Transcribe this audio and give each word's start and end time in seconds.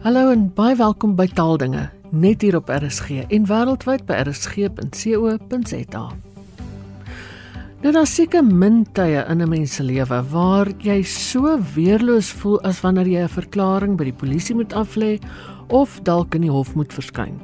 Hallo 0.00 0.30
en 0.32 0.46
baie 0.56 0.72
welkom 0.80 1.10
by 1.12 1.26
Taaldinge, 1.28 1.82
net 2.08 2.40
hier 2.40 2.54
op 2.56 2.70
RSG 2.72 3.26
en 3.36 3.42
wêreldwyd 3.44 4.06
by 4.08 4.16
rsg.co.za. 4.22 6.04
Nou 7.82 7.92
daar 7.92 8.08
seker 8.08 8.40
min 8.40 8.78
tye 8.96 9.20
in 9.20 9.42
'n 9.44 9.48
mens 9.48 9.74
se 9.74 9.84
lewe 9.84 10.22
waar 10.32 10.72
jy 10.80 11.02
so 11.02 11.58
weerloos 11.74 12.30
voel 12.32 12.56
as 12.64 12.80
wanneer 12.80 13.08
jy 13.08 13.20
'n 13.24 13.28
verklaring 13.28 13.98
by 13.98 14.04
die 14.04 14.16
polisie 14.16 14.56
moet 14.56 14.72
aflê 14.72 15.20
of 15.68 16.00
dalk 16.02 16.34
in 16.34 16.48
die 16.48 16.50
hof 16.50 16.74
moet 16.74 16.92
verskyn. 16.92 17.36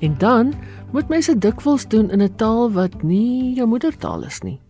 En 0.00 0.18
dan 0.18 0.54
moet 0.92 1.08
mense 1.08 1.38
dikwels 1.38 1.86
doen 1.88 2.10
in 2.10 2.22
'n 2.22 2.36
taal 2.36 2.72
wat 2.72 3.02
nie 3.02 3.54
jou 3.54 3.68
moedertaal 3.68 4.24
is 4.24 4.42
nie, 4.42 4.60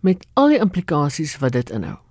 met 0.00 0.26
al 0.34 0.48
die 0.48 0.60
implikasies 0.60 1.38
wat 1.38 1.52
dit 1.52 1.70
inhou. 1.70 2.03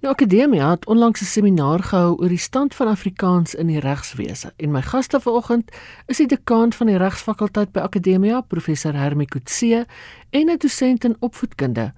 Nou 0.00 0.12
Akademia 0.14 0.70
het 0.70 0.86
onlangs 0.86 1.20
'n 1.20 1.24
seminaar 1.24 1.82
gehou 1.82 2.16
oor 2.18 2.28
die 2.28 2.38
stand 2.38 2.74
van 2.74 2.88
Afrikaans 2.88 3.54
in 3.54 3.66
die 3.66 3.80
regswese 3.80 4.52
en 4.56 4.70
my 4.70 4.82
gaste 4.82 5.20
vanoggend 5.20 5.70
is 6.06 6.16
die 6.16 6.26
dekaan 6.26 6.72
van 6.72 6.86
die 6.86 6.96
regsfakulteit 6.96 7.72
by 7.72 7.80
Akademia, 7.80 8.40
professor 8.40 8.94
Hermie 8.94 9.26
Kutse 9.26 9.86
en 10.30 10.50
'n 10.50 10.58
dosent 10.58 11.04
in 11.04 11.16
opvoedkunde 11.18 11.92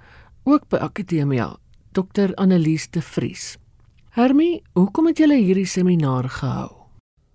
ook 0.44 0.68
by 0.68 0.76
Akademia, 0.76 1.56
Dr 1.92 2.34
Annelies 2.34 2.90
de 2.90 3.02
Vries. 3.02 3.56
Hermie, 4.10 4.62
hoekom 4.72 5.06
het 5.06 5.18
julle 5.18 5.36
hierdie 5.36 5.66
seminaar 5.66 6.28
gehou? 6.28 6.77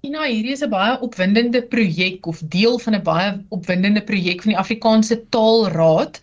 Ina, 0.03 0.25
hierdie 0.27 0.52
is 0.52 0.62
'n 0.66 0.71
baie 0.71 0.95
opwindende 1.05 1.59
projek 1.73 2.25
of 2.27 2.39
deel 2.55 2.73
van 2.85 2.95
'n 2.95 3.03
baie 3.03 3.27
opwindende 3.57 4.02
projek 4.09 4.41
van 4.43 4.52
die 4.52 4.57
Afrikaanse 4.63 5.16
Taalraad. 5.35 6.20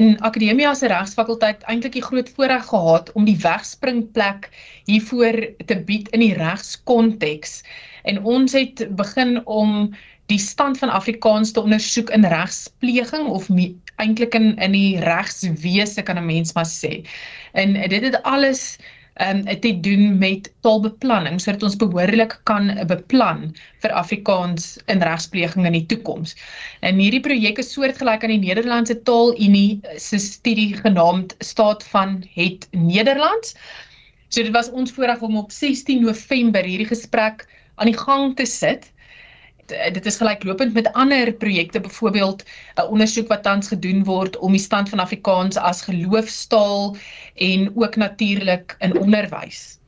In 0.00 0.20
Akademia 0.28 0.74
se 0.74 0.86
Regsfakulteit 0.92 1.66
eintlik 1.72 1.96
die 1.98 2.04
groot 2.04 2.30
voorreg 2.36 2.68
gehad 2.68 3.10
om 3.18 3.26
die 3.26 3.34
wegspringplek 3.46 4.46
hiervoor 4.86 5.40
te 5.66 5.80
bied 5.90 6.08
in 6.14 6.22
die 6.22 6.36
regskonteks. 6.38 7.64
En 8.04 8.22
ons 8.22 8.54
het 8.54 8.86
begin 9.02 9.40
om 9.46 9.90
die 10.30 10.38
stand 10.38 10.78
van 10.78 10.94
Afrikaans 10.94 11.52
te 11.52 11.66
ondersoek 11.66 12.14
in 12.14 12.30
regspleging 12.38 13.26
of 13.26 13.50
eintlik 13.96 14.38
in 14.38 14.54
in 14.62 14.78
die 14.78 15.00
regswese 15.00 16.06
kan 16.06 16.22
'n 16.22 16.30
mens 16.30 16.54
maar 16.54 16.70
sê. 16.70 17.02
En 17.52 17.74
dit 17.74 18.02
het 18.02 18.22
alles 18.22 18.78
um, 19.20 19.42
te 19.60 19.72
doen 19.80 20.18
met 20.18 20.50
taalbeplanning 20.66 21.40
sodat 21.42 21.62
ons 21.68 21.76
behoorlik 21.78 22.36
kan 22.48 22.70
beplan 22.90 23.46
vir 23.84 23.94
Afrikaans 23.94 24.76
in 24.92 25.02
regspleging 25.04 25.66
in 25.68 25.78
die 25.78 25.86
toekoms. 25.90 26.34
En 26.82 26.98
hierdie 27.02 27.22
projek 27.24 27.60
is 27.62 27.72
soortgelyk 27.74 28.24
aan 28.24 28.34
die 28.36 28.42
Nederlandse 28.46 28.96
Taalunie 29.06 29.80
se 29.96 30.18
studie 30.18 30.72
genaamd 30.80 31.36
Staat 31.44 31.84
van 31.92 32.22
het 32.34 32.68
Nederlands. 32.72 33.54
So 34.28 34.42
dit 34.42 34.54
was 34.54 34.70
ons 34.70 34.92
voorreg 34.92 35.22
om 35.22 35.36
op 35.38 35.52
16 35.52 36.02
November 36.02 36.66
hierdie 36.66 36.90
gesprek 36.90 37.46
aan 37.76 37.90
die 37.90 37.98
gang 37.98 38.34
te 38.38 38.46
sit 38.46 38.90
dit 39.66 40.06
is 40.06 40.16
gelyklopend 40.20 40.74
met 40.74 40.92
ander 40.92 41.32
projekte 41.32 41.80
byvoorbeeld 41.80 42.42
'n 42.76 42.88
ondersoek 42.88 43.28
wat 43.28 43.42
tans 43.42 43.68
gedoen 43.68 44.04
word 44.04 44.36
om 44.36 44.52
die 44.52 44.60
stand 44.60 44.88
van 44.88 44.98
Afrikaans 44.98 45.56
as 45.56 45.82
geloofstaal 45.82 46.96
en 47.34 47.72
ook 47.76 47.96
natuurlik 47.96 48.76
in 48.78 48.98
onderwys. 48.98 49.78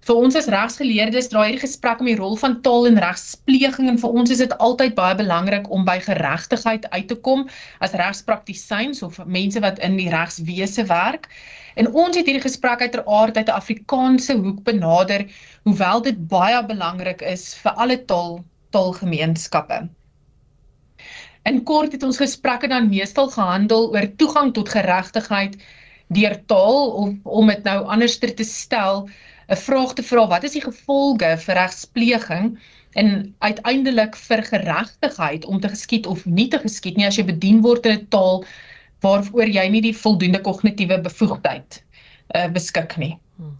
Vir 0.00 0.16
ons 0.16 0.36
as 0.36 0.46
regsgeleerdes 0.46 1.28
dra 1.28 1.42
hierdie 1.44 1.60
gesprek 1.60 2.00
om 2.00 2.06
die 2.08 2.16
rol 2.16 2.36
van 2.40 2.54
taal 2.64 2.86
en 2.88 2.98
regspleging 2.98 3.88
en 3.88 3.98
vir 4.00 4.10
ons 4.10 4.30
is 4.30 4.40
dit 4.40 4.54
altyd 4.58 4.94
baie 4.94 5.14
belangrik 5.14 5.70
om 5.70 5.84
by 5.84 5.98
geregtigheid 6.06 6.88
uit 6.90 7.08
te 7.08 7.18
kom 7.28 7.48
as 7.84 7.92
regspraktisyns 7.92 9.02
of 9.02 9.20
mense 9.26 9.60
wat 9.60 9.78
in 9.78 9.98
die 10.00 10.08
regswese 10.08 10.86
werk. 10.88 11.28
En 11.76 11.92
ons 11.92 12.16
het 12.16 12.26
hierdie 12.26 12.46
gesprek 12.48 12.80
uiteraard 12.80 13.36
uit 13.36 13.48
'n 13.48 13.58
Afrikaanse 13.60 14.34
hoek 14.40 14.64
benader, 14.64 15.26
hoewel 15.64 16.02
dit 16.02 16.28
baie 16.28 16.64
belangrik 16.66 17.20
is 17.20 17.54
vir 17.54 17.72
alle 17.72 18.04
taal 18.04 18.40
taalgemeenskappe. 18.70 19.88
In 21.48 21.62
kort 21.64 21.92
het 21.92 22.02
ons 22.02 22.20
gesprekke 22.20 22.68
dan 22.68 22.90
meestal 22.90 23.30
gehandel 23.32 23.90
oor 23.94 24.08
toegang 24.20 24.52
tot 24.54 24.68
geregtigheid 24.68 25.56
deur 26.12 26.36
taal 26.50 26.90
of 27.02 27.14
om 27.24 27.46
dit 27.52 27.62
nou 27.64 27.78
anderster 27.86 28.34
te 28.34 28.44
stel, 28.44 29.08
'n 29.48 29.56
vraag 29.56 29.94
te 29.94 30.02
vra, 30.02 30.26
wat 30.26 30.44
is 30.44 30.52
die 30.52 30.64
gevolge 30.64 31.36
vir 31.44 31.54
regspleging 31.54 32.58
en 32.98 33.34
uiteindelik 33.38 34.16
vir 34.16 34.42
geregtigheid 34.42 35.44
om 35.44 35.60
te 35.60 35.68
geskied 35.68 36.06
of 36.06 36.26
nie 36.26 36.48
te 36.48 36.58
geskied 36.58 36.96
nie 36.96 37.06
as 37.06 37.18
jy 37.18 37.24
bedien 37.24 37.62
word 37.62 37.86
in 37.86 37.98
'n 37.98 38.06
taal 38.10 38.44
waaroor 39.00 39.48
jy 39.48 39.68
nie 39.68 39.80
die 39.80 39.96
voldoende 39.96 40.40
kognitiewe 40.40 41.00
bevoegdheid 41.00 41.82
uh, 42.34 42.48
beskik 42.52 42.96
nie. 42.96 43.18
Hmm. 43.36 43.58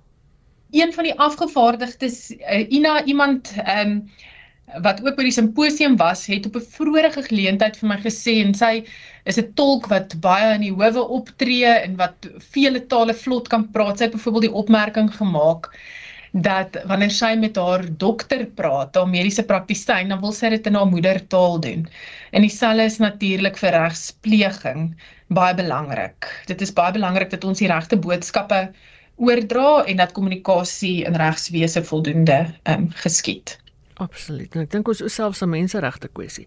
Een 0.71 0.93
van 0.93 1.05
die 1.05 1.19
afgevaardigdes 1.19 2.31
uh, 2.31 2.67
Ina 2.69 3.05
iemand 3.05 3.55
ehm 3.65 3.89
um, 3.89 4.11
wat 4.85 5.01
ook 5.05 5.17
by 5.17 5.27
die 5.27 5.35
simposium 5.35 5.97
was, 6.01 6.27
het 6.31 6.47
op 6.47 6.57
'n 6.57 6.69
vroeëre 6.77 7.11
geleentheid 7.29 7.77
vir 7.77 7.89
my 7.89 7.99
gesê 8.03 8.35
en 8.45 8.55
sy 8.55 8.85
is 9.25 9.39
'n 9.39 9.53
tolk 9.55 9.89
wat 9.89 10.21
baie 10.21 10.55
in 10.55 10.61
die 10.61 10.75
howe 10.75 11.03
optree 11.19 11.73
en 11.87 11.97
wat 11.97 12.29
vele 12.53 12.87
tale 12.87 13.15
vlot 13.15 13.49
kan 13.49 13.71
praat. 13.71 13.99
Sy 13.99 14.05
het 14.05 14.13
byvoorbeeld 14.13 14.49
die 14.49 14.59
opmerking 14.63 15.11
gemaak 15.15 15.71
dat 16.33 16.77
wanneer 16.87 17.11
sy 17.11 17.35
met 17.35 17.57
haar 17.57 17.83
dokter 17.99 18.47
praat, 18.47 18.95
haar 18.95 19.09
mediese 19.09 19.43
praktisyn, 19.43 20.09
dan 20.09 20.21
wil 20.21 20.33
sy 20.33 20.51
dit 20.51 20.67
in 20.67 20.75
haar 20.75 20.87
moedertaal 20.87 21.61
doen. 21.61 21.89
En 22.31 22.43
dieselfde 22.43 22.85
is 22.85 22.99
natuurlik 22.99 23.59
vir 23.59 23.71
regspleging 23.71 24.95
baie 25.29 25.55
belangrik. 25.55 26.31
Dit 26.47 26.61
is 26.61 26.73
baie 26.73 26.93
belangrik 26.93 27.31
dat 27.31 27.45
ons 27.45 27.59
die 27.59 27.69
regte 27.69 27.97
boodskappe 27.97 28.71
oordra 29.21 29.85
en 29.85 29.97
dat 29.97 30.13
kommunikasie 30.13 31.05
in 31.05 31.17
regswese 31.17 31.83
voldoende 31.85 32.47
um, 32.65 32.89
geskied. 33.03 33.60
Absoluut. 34.01 34.55
En 34.57 34.65
ek 34.65 34.73
dink 34.73 34.89
ons 34.89 35.01
is 35.05 35.15
selfs 35.15 35.43
'n 35.45 35.51
menseregte 35.53 36.09
kwessie. 36.09 36.47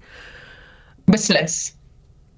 Beslis. 1.06 1.76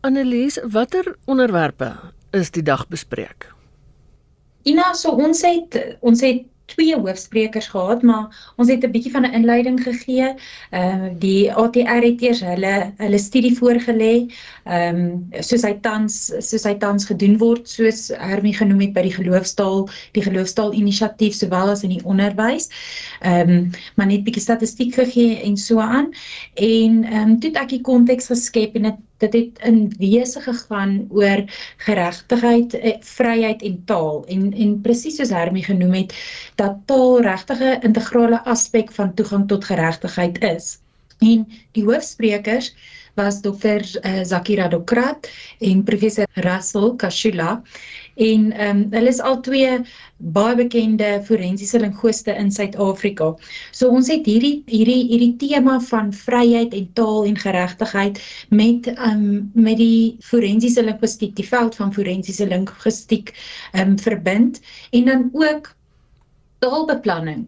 Annelies, 0.02 0.60
watter 0.64 1.16
onderwerpe 1.26 1.96
is 2.32 2.52
die 2.52 2.64
dag 2.64 2.88
bespreek? 2.88 3.48
Ina, 4.66 4.94
so 4.94 5.12
ons 5.12 5.42
het 5.46 5.78
ons 6.02 6.22
het 6.22 6.44
twee 6.66 6.96
hoofsprekers 6.98 7.68
gehad, 7.68 8.02
maar 8.02 8.54
ons 8.56 8.70
het 8.70 8.84
'n 8.84 8.92
bietjie 8.92 9.12
van 9.12 9.26
'n 9.26 9.34
inleiding 9.34 9.84
gegee. 9.84 10.34
Ehm 10.70 11.04
uh, 11.04 11.10
die 11.20 11.54
ATR 11.54 12.04
het 12.10 12.22
eers 12.22 12.42
hulle 12.42 12.94
hulle 12.98 13.18
studie 13.18 13.58
voorgelê, 13.58 14.34
ehm 14.64 14.96
um, 14.96 15.28
soos 15.40 15.62
hy 15.62 15.74
tans 15.82 16.32
soos 16.40 16.64
hy 16.64 16.76
tans 16.76 17.06
gedoen 17.06 17.38
word, 17.38 17.70
soos 17.70 18.12
Hermie 18.18 18.56
genoem 18.56 18.82
het 18.82 18.94
by 18.94 19.02
die 19.02 19.14
geloofstaal, 19.14 19.90
die 20.12 20.24
geloofstaal 20.24 20.74
inisiatief 20.74 21.34
sowel 21.34 21.70
as 21.70 21.84
in 21.84 21.90
die 21.90 22.04
onderwys. 22.04 22.70
Ehm 23.22 23.50
um, 23.50 23.70
maar 23.96 24.08
net 24.08 24.24
bietjie 24.24 24.42
statistiek 24.42 24.94
gegee 24.94 25.42
en 25.42 25.58
so 25.58 25.80
aan. 25.80 26.10
En 26.54 27.04
ehm 27.04 27.30
um, 27.30 27.40
toe 27.40 27.50
het 27.50 27.62
ek 27.62 27.70
die 27.70 27.82
konteks 27.82 28.28
geskep 28.28 28.76
en 28.76 28.82
dit 28.82 29.02
dit 29.18 29.34
het 29.34 29.60
in 29.64 29.96
wese 29.98 30.42
gegaan 30.42 31.08
oor 31.10 31.44
geregtigheid, 31.78 32.74
eh, 32.74 32.96
vryheid 33.00 33.62
en 33.62 33.84
taal 33.86 34.26
en 34.28 34.54
en 34.54 34.82
presies 34.82 35.16
soos 35.16 35.30
Hermie 35.30 35.64
genoem 35.64 35.94
het 35.94 36.16
dat 36.56 36.78
taal 36.86 37.22
regtig 37.22 37.60
'n 37.60 37.82
integrale 37.82 38.44
aspek 38.44 38.92
van 38.92 39.14
toegang 39.14 39.48
tot 39.48 39.66
geregtigheid 39.66 40.44
is. 40.44 40.80
En 41.24 41.46
die 41.72 41.84
hoofsprekers 41.84 42.74
was 43.16 43.42
dokter 43.42 43.80
uh, 44.04 44.24
Zakira 44.24 44.68
Dokrat 44.68 45.30
en 45.64 45.84
professor 45.84 46.28
Russell 46.44 46.96
Kashula 46.96 47.62
en 48.16 48.52
ehm 48.52 48.78
um, 48.78 48.82
hulle 48.92 49.12
is 49.12 49.20
al 49.20 49.40
twee 49.44 49.72
baie 50.36 50.56
bekende 50.56 51.22
forensiese 51.28 51.80
linguiste 51.80 52.32
in 52.32 52.52
Suid-Afrika. 52.52 53.34
So 53.72 53.90
ons 53.92 54.08
het 54.12 54.28
hierdie 54.28 54.64
hierdie 54.72 55.08
hierdie 55.10 55.36
tema 55.40 55.80
van 55.90 56.12
vryheid 56.16 56.76
en 56.76 56.90
taal 57.00 57.28
en 57.32 57.40
geregtigheid 57.40 58.20
met 58.50 58.92
ehm 58.94 59.12
um, 59.12 59.52
met 59.54 59.80
die 59.80 60.18
forensiese 60.24 60.84
linguistiek, 60.84 61.36
die 61.36 61.48
veld 61.48 61.76
van 61.76 61.94
forensiese 61.96 62.48
linguistiek 62.52 63.32
ehm 63.72 63.96
um, 63.96 64.00
verbind 64.00 64.60
en 64.92 65.12
dan 65.12 65.30
ook 65.34 65.72
taalbeplanning 66.60 67.48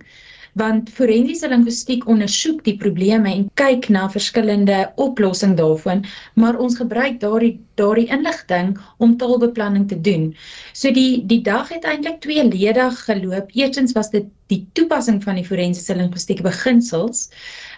want 0.57 0.89
forensiese 0.93 1.49
linguistiek 1.51 2.05
ondersoek 2.09 2.63
die 2.65 2.75
probleme 2.81 3.31
en 3.33 3.45
kyk 3.59 3.89
na 3.93 4.07
verskillende 4.11 4.79
oplossings 5.01 5.57
daarvan, 5.59 6.03
maar 6.35 6.57
ons 6.59 6.77
gebruik 6.79 7.19
daardie 7.21 7.57
daardie 7.77 8.07
inligting 8.13 8.71
om 8.97 9.17
taalbeplanning 9.21 9.85
te 9.89 9.99
doen. 10.01 10.31
So 10.73 10.91
die 10.93 11.21
die 11.29 11.41
dag 11.45 11.69
het 11.69 11.85
eintlik 11.85 12.21
tweeledig 12.25 13.03
geloop. 13.05 13.53
Eerstens 13.53 13.93
was 13.93 14.09
dit 14.09 14.25
die 14.51 14.63
toepassing 14.73 15.21
van 15.23 15.37
die 15.37 15.45
forensiese 15.45 15.95
linguistiek 15.95 16.41
beginsels. 16.45 17.27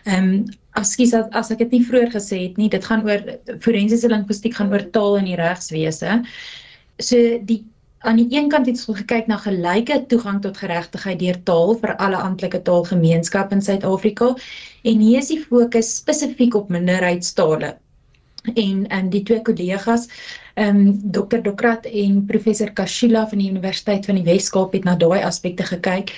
Ehm 0.05 0.31
um, 0.31 0.47
askies 0.79 1.11
as, 1.17 1.25
as 1.35 1.49
ek 1.51 1.63
dit 1.65 1.73
nie 1.75 1.83
vroeër 1.83 2.13
gesê 2.13 2.37
het 2.45 2.57
nie, 2.61 2.69
dit 2.71 2.85
gaan 2.85 3.03
oor 3.03 3.23
forensiese 3.65 4.07
linguistiek 4.07 4.55
gaan 4.55 4.71
oor 4.71 4.85
taal 4.95 5.17
in 5.19 5.27
die 5.31 5.39
regswese. 5.39 6.21
So 7.01 7.17
die 7.49 7.63
aan 8.00 8.16
die 8.16 8.28
een 8.31 8.48
kant 8.50 8.66
het 8.66 8.80
ons 8.88 9.00
gekyk 9.00 9.28
na 9.28 9.38
gelyke 9.44 10.06
toegang 10.07 10.40
tot 10.42 10.57
geregtigheid 10.57 11.19
deur 11.19 11.40
taal 11.44 11.75
vir 11.81 11.96
alle 11.98 12.16
amptelike 12.16 12.62
taalgemeenskap 12.68 13.51
in 13.51 13.62
Suid-Afrika 13.62 14.34
en 14.88 15.04
hier 15.04 15.19
is 15.19 15.31
die 15.34 15.42
fokus 15.44 15.96
spesifiek 16.00 16.56
op 16.56 16.69
minderheidstale. 16.72 17.75
En 18.56 18.86
en 18.88 19.10
die 19.12 19.24
twee 19.28 19.42
kollegas, 19.44 20.07
ehm 20.56 20.78
um, 20.78 21.12
Dr. 21.12 21.42
Dokrat 21.44 21.86
en 21.86 22.25
professor 22.25 22.72
Kashila 22.72 23.28
van 23.28 23.44
die 23.44 23.50
Universiteit 23.50 24.06
van 24.06 24.16
die 24.16 24.24
Wes-Kaap 24.24 24.74
het 24.74 24.88
na 24.88 24.96
daai 24.96 25.19
aspekte 25.24 25.63
gekyk. 25.63 26.16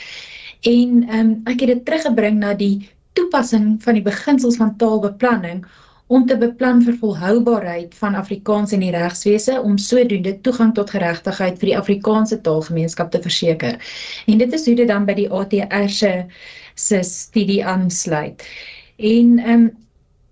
En 0.62 1.04
ehm 1.10 1.20
um, 1.20 1.42
ek 1.46 1.66
het 1.66 1.74
dit 1.74 1.86
teruggebring 1.86 2.38
na 2.40 2.54
die 2.54 2.90
toepassing 3.14 3.82
van 3.84 3.98
die 3.98 4.06
beginsels 4.06 4.62
van 4.62 4.78
taalbeplanning 4.78 5.66
om 6.12 6.26
te 6.28 6.36
beplan 6.36 6.82
vir 6.84 6.98
volhoubaarheid 7.00 7.94
van 7.96 8.18
Afrikaans 8.20 8.74
in 8.76 8.84
die 8.84 8.92
regswese 8.92 9.56
om 9.64 9.78
sodoende 9.80 10.34
toegang 10.44 10.74
tot 10.76 10.92
geregtigheid 10.92 11.60
vir 11.62 11.70
die 11.70 11.78
Afrikaanse 11.80 12.42
taalgemeenskap 12.44 13.14
te 13.14 13.22
verseker. 13.24 13.78
En 14.28 14.42
dit 14.42 14.58
is 14.58 14.66
hoe 14.68 14.76
dit 14.82 14.90
dan 14.92 15.08
by 15.08 15.16
die 15.22 15.30
ATR 15.32 15.88
se 15.88 16.12
se 16.76 17.00
studie 17.04 17.62
aansluit. 17.66 18.44
En 18.98 19.40
ehm 19.40 19.54
um, 19.54 19.70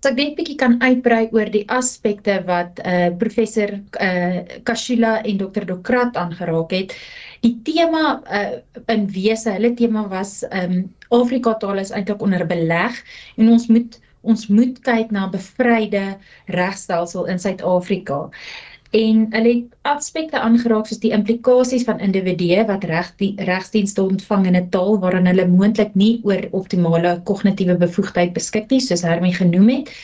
so 0.00 0.08
ek 0.08 0.16
dink 0.16 0.36
bietjie 0.38 0.56
kan 0.60 0.78
uitbrei 0.80 1.26
oor 1.36 1.48
die 1.52 1.64
aspekte 1.68 2.38
wat 2.48 2.80
eh 2.84 3.06
uh, 3.06 3.16
professor 3.20 3.72
eh 4.00 4.10
uh, 4.10 4.60
Kashula 4.64 5.20
en 5.22 5.40
Dr. 5.40 5.64
Dokrat 5.68 6.16
aangeraak 6.16 6.72
het. 6.76 6.94
Die 7.40 7.56
tema 7.64 8.20
uh, 8.28 8.60
in 8.88 9.08
wese, 9.12 9.50
hulle 9.56 9.74
tema 9.74 10.08
was 10.08 10.42
ehm 10.48 10.72
um, 10.72 10.94
Afrika 11.20 11.54
taal 11.54 11.78
is 11.78 11.90
eintlik 11.90 12.22
onder 12.22 12.46
beleg 12.46 13.04
en 13.36 13.48
ons 13.48 13.66
moet 13.66 14.00
ons 14.22 14.46
moet 14.48 14.76
kyk 14.84 15.12
na 15.14 15.28
bevryde 15.32 16.02
regstelsel 16.52 17.28
in 17.32 17.38
Suid-Afrika. 17.38 18.28
En 18.90 19.26
hulle 19.30 19.50
het 19.52 19.76
aspekte 19.86 20.40
aangeraak 20.40 20.88
soos 20.90 20.98
die 21.02 21.12
implikasies 21.14 21.84
van 21.86 22.02
individue 22.02 22.64
wat 22.66 22.84
reg 22.90 23.12
die 23.22 23.30
regsdienste 23.48 24.02
ontvang 24.02 24.48
in 24.50 24.56
'n 24.56 24.70
taal 24.74 24.98
waarin 25.04 25.30
hulle 25.30 25.46
moontlik 25.46 25.94
nie 25.94 26.20
oor 26.24 26.48
optimale 26.50 27.20
kognitiewe 27.24 27.76
bevoegdheid 27.78 28.34
beskik 28.34 28.70
nie, 28.70 28.80
soos 28.80 29.06
Hermie 29.06 29.34
genoem 29.34 29.68
het, 29.68 29.94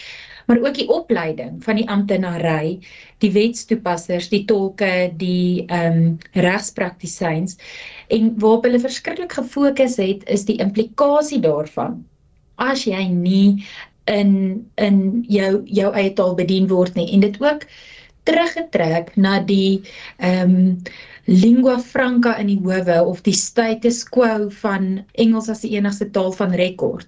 maar 0.47 0.63
ook 0.63 0.75
die 0.75 0.89
opleiding 0.89 1.65
van 1.65 1.77
die 1.77 1.89
amptenary, 1.89 2.79
die 3.19 3.33
wetstoepassers, 3.33 4.29
die 4.29 4.45
tolke, 4.45 5.11
die 5.17 5.67
ehm 5.67 5.93
um, 5.93 6.19
regspraktisyns 6.33 7.59
en 8.09 8.35
waarop 8.39 8.65
hulle 8.65 8.79
verskriklik 8.79 9.33
gefokus 9.33 9.97
het 9.97 10.23
is 10.31 10.45
die 10.45 10.61
implikasie 10.63 11.41
daarvan 11.41 12.05
as 12.57 12.87
jy 12.89 13.03
nie 13.13 13.65
in 14.07 14.33
in 14.77 15.25
jou 15.29 15.63
jou 15.65 15.93
eie 15.95 16.13
taal 16.15 16.35
bedien 16.35 16.69
word 16.71 16.95
nie 16.95 17.11
en 17.13 17.21
dit 17.21 17.43
ook 17.43 17.67
teruggetrek 18.27 19.13
na 19.17 19.41
die 19.41 19.83
ehm 20.19 20.57
um, 20.57 20.73
lingua 21.27 21.81
franca 21.83 22.37
in 22.39 22.47
die 22.47 22.61
howe 22.63 22.97
of 23.11 23.23
die 23.27 23.35
status 23.35 24.05
quo 24.15 24.47
van 24.61 25.01
Engels 25.19 25.49
as 25.51 25.65
die 25.65 25.73
enigste 25.75 26.07
taal 26.15 26.31
van 26.39 26.55
rekord. 26.55 27.07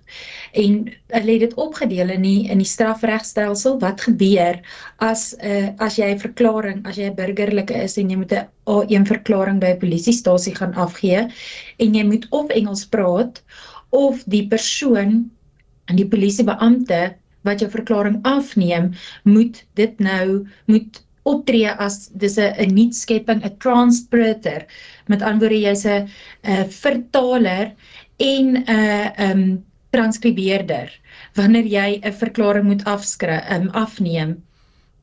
En 0.58 0.88
hulle 1.14 1.36
het 1.36 1.44
dit 1.46 1.54
opgedeel 1.54 2.10
in 2.16 2.26
die 2.26 2.48
in 2.50 2.58
die 2.58 2.66
strafregstelsel 2.66 3.78
wat 3.84 4.02
gebeur 4.08 4.58
as 4.98 5.36
'n 5.38 5.46
uh, 5.46 5.68
as 5.78 5.98
jy 6.02 6.10
'n 6.10 6.18
verklaring, 6.18 6.82
as 6.86 6.98
jy 6.98 7.06
'n 7.10 7.14
burgerlike 7.14 7.74
is 7.74 7.98
en 7.98 8.10
jy 8.10 8.16
moet 8.16 8.32
'n 8.32 8.48
A1 8.66 9.06
verklaring 9.06 9.60
by 9.60 9.70
'n 9.74 9.82
polisiestasie 9.86 10.54
gaan 10.54 10.74
afgee 10.74 11.28
en 11.78 11.94
jy 11.94 12.04
moet 12.04 12.26
of 12.30 12.50
Engels 12.50 12.86
praat 12.86 13.42
of 13.90 14.24
die 14.26 14.46
persoon 14.48 15.30
en 15.88 15.96
die 15.96 16.08
polisiebeampte 16.08 17.02
wat 17.46 17.62
jou 17.62 17.70
verklaring 17.73 18.19
afneem, 18.29 18.93
moet 19.25 19.62
dit 19.79 20.00
nou 20.02 20.46
moet 20.67 21.02
optree 21.29 21.70
as 21.85 22.08
dis 22.23 22.38
'n 22.38 22.55
'n 22.64 22.75
nuutskepping, 22.75 23.44
'n 23.44 23.56
transporter. 23.58 24.67
Met 25.08 25.23
ander 25.23 25.49
woorde 25.49 25.61
jy's 25.61 25.85
'n 25.85 26.08
'n 26.44 26.69
vertaler 26.69 27.75
en 28.19 28.56
'n 28.56 28.67
'n 28.67 29.31
um, 29.31 29.64
transkribeerder 29.90 30.88
wanneer 31.35 31.67
jy 31.67 32.00
'n 32.02 32.12
verklaring 32.12 32.64
moet 32.64 32.85
afskryf, 32.85 33.44
um, 33.50 33.69
afneem 33.70 34.43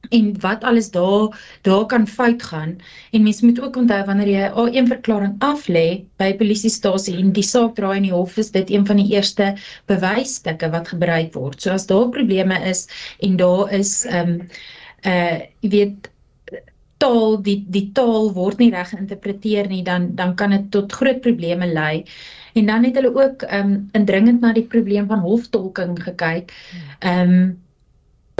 en 0.10 0.32
wat 0.42 0.64
alles 0.64 0.92
daar 0.92 1.34
daar 1.62 1.86
kan 1.86 2.08
fout 2.08 2.44
gaan 2.44 2.78
en 3.12 3.24
mens 3.24 3.42
moet 3.42 3.62
ook 3.62 3.76
onthou 3.76 4.06
wanneer 4.06 4.28
jy 4.28 4.44
'n 4.48 4.54
A1 4.64 4.88
verklaring 4.88 5.36
af 5.40 5.68
lê 5.68 6.06
by 6.18 6.34
polisiestasie 6.34 7.18
en 7.18 7.32
die 7.32 7.44
saak 7.44 7.76
draai 7.76 7.98
in 7.98 8.08
die 8.10 8.14
hof 8.16 8.38
is 8.38 8.52
dit 8.52 8.70
een 8.70 8.86
van 8.86 8.98
die 8.98 9.12
eerste 9.14 9.56
bewysstukke 9.86 10.70
wat 10.70 10.88
gebruik 10.88 11.34
word. 11.34 11.62
So 11.62 11.72
as 11.72 11.88
daar 11.88 12.10
probleme 12.10 12.60
is 12.70 12.88
en 13.20 13.38
daar 13.38 13.72
is 13.74 14.06
ehm 14.06 14.30
um, 14.30 14.42
uh 15.06 15.40
jy 15.62 15.70
weet 15.70 16.10
taal 16.98 17.38
die 17.44 17.58
die 17.70 17.90
taal 17.94 18.32
word 18.34 18.60
nie 18.60 18.72
reg 18.74 18.90
geïnterpreteer 18.94 19.68
nie 19.68 19.84
dan 19.84 20.16
dan 20.16 20.36
kan 20.36 20.56
dit 20.56 20.72
tot 20.72 20.92
groot 20.92 21.22
probleme 21.22 21.68
lei. 21.68 22.06
En 22.56 22.66
dan 22.66 22.84
het 22.88 22.96
hulle 22.96 23.14
ook 23.16 23.42
ehm 23.42 23.72
um, 23.72 23.90
indringend 23.94 24.42
na 24.42 24.54
die 24.54 24.68
probleem 24.76 25.08
van 25.08 25.20
hoftolking 25.20 25.98
gekyk. 26.04 26.54
Ehm 27.00 27.32
um, 27.36 27.65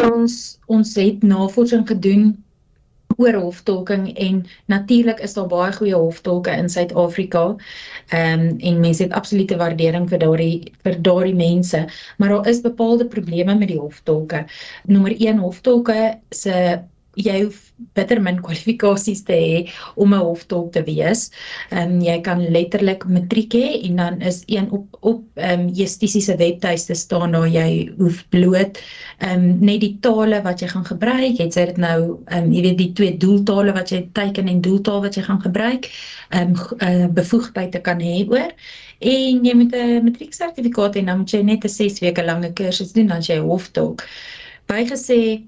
ons 0.04 0.60
ons 0.66 0.96
het 0.96 1.24
navorsing 1.24 1.88
gedoen 1.88 2.34
oor 3.18 3.34
hoftolking 3.34 4.10
en 4.20 4.46
natuurlik 4.66 5.20
is 5.24 5.34
daar 5.34 5.48
baie 5.48 5.72
goeie 5.74 5.96
hoftolke 5.96 6.52
in 6.52 6.70
Suid-Afrika. 6.70 7.56
Ehm 8.10 8.40
um, 8.40 8.58
en 8.60 8.80
mense 8.80 9.04
het 9.04 9.14
absolute 9.14 9.58
waardering 9.58 10.10
vir 10.10 10.20
daardie 10.20 10.74
vir 10.84 10.98
daardie 11.02 11.36
mense, 11.36 11.86
maar 12.18 12.30
daar 12.30 12.48
is 12.48 12.62
bepaalde 12.62 13.08
probleme 13.08 13.56
met 13.56 13.68
die 13.68 13.80
hoftolke. 13.80 14.46
Nommer 14.86 15.16
1 15.20 15.40
hoftolke 15.40 16.20
se 16.30 16.82
jy 17.16 17.44
hoef 17.44 17.62
bitter 17.96 18.20
min 18.24 18.38
kwalifikasies 18.44 19.24
te 19.28 19.36
hê 19.36 19.58
om 19.96 20.14
'n 20.14 20.24
hoftolk 20.24 20.72
te 20.74 20.84
wees. 20.84 21.32
Ehm 21.72 21.96
um, 21.96 22.02
jy 22.02 22.22
kan 22.22 22.40
letterlik 22.56 23.06
matriek 23.06 23.54
hê 23.54 23.68
en 23.88 23.96
dan 23.96 24.22
is 24.22 24.44
een 24.48 24.70
op 24.72 24.86
op 25.02 25.24
ehm 25.36 25.60
um, 25.60 25.68
justisie 25.70 26.22
se 26.22 26.36
webtuiste 26.38 26.96
staan 26.96 27.32
daar 27.32 27.48
jy 27.48 27.92
hoef 27.98 28.24
bloot 28.30 28.80
ehm 29.20 29.44
um, 29.44 29.58
net 29.60 29.82
die 29.82 29.98
tale 30.02 30.42
wat 30.42 30.62
jy 30.62 30.68
gaan 30.68 30.86
gebruik. 30.86 31.40
Jy 31.40 31.50
sê 31.52 31.66
dit 31.66 31.78
nou 31.78 32.20
ehm 32.28 32.44
um, 32.44 32.52
jy 32.52 32.62
weet 32.62 32.78
die 32.78 32.94
twee 32.94 33.18
doeltale 33.18 33.74
wat 33.74 33.92
jy 33.92 34.10
teken 34.14 34.48
en 34.48 34.62
doeltaal 34.62 35.02
wat 35.02 35.16
jy 35.16 35.24
gaan 35.24 35.42
gebruik. 35.42 35.90
Ehm 36.30 36.54
um, 36.54 36.78
uh, 36.80 37.08
bevoegdheid 37.08 37.72
te 37.72 37.80
kan 37.80 38.00
hê 38.00 38.26
oor 38.30 38.52
en 39.00 39.44
jy 39.46 39.54
moet 39.54 39.76
'n 39.76 40.04
matrieksertifikaat 40.04 40.96
hê 40.96 41.00
en 41.00 41.06
dan 41.06 41.18
moet 41.18 41.32
jy 41.32 41.42
net 41.44 41.66
'n 41.66 41.70
6 41.70 42.00
weke 42.00 42.24
lange 42.24 42.54
kursus 42.54 42.94
doen 42.94 43.08
dan 43.08 43.22
jy 43.22 43.40
hoftolk. 43.40 44.08
Bygesê 44.68 45.44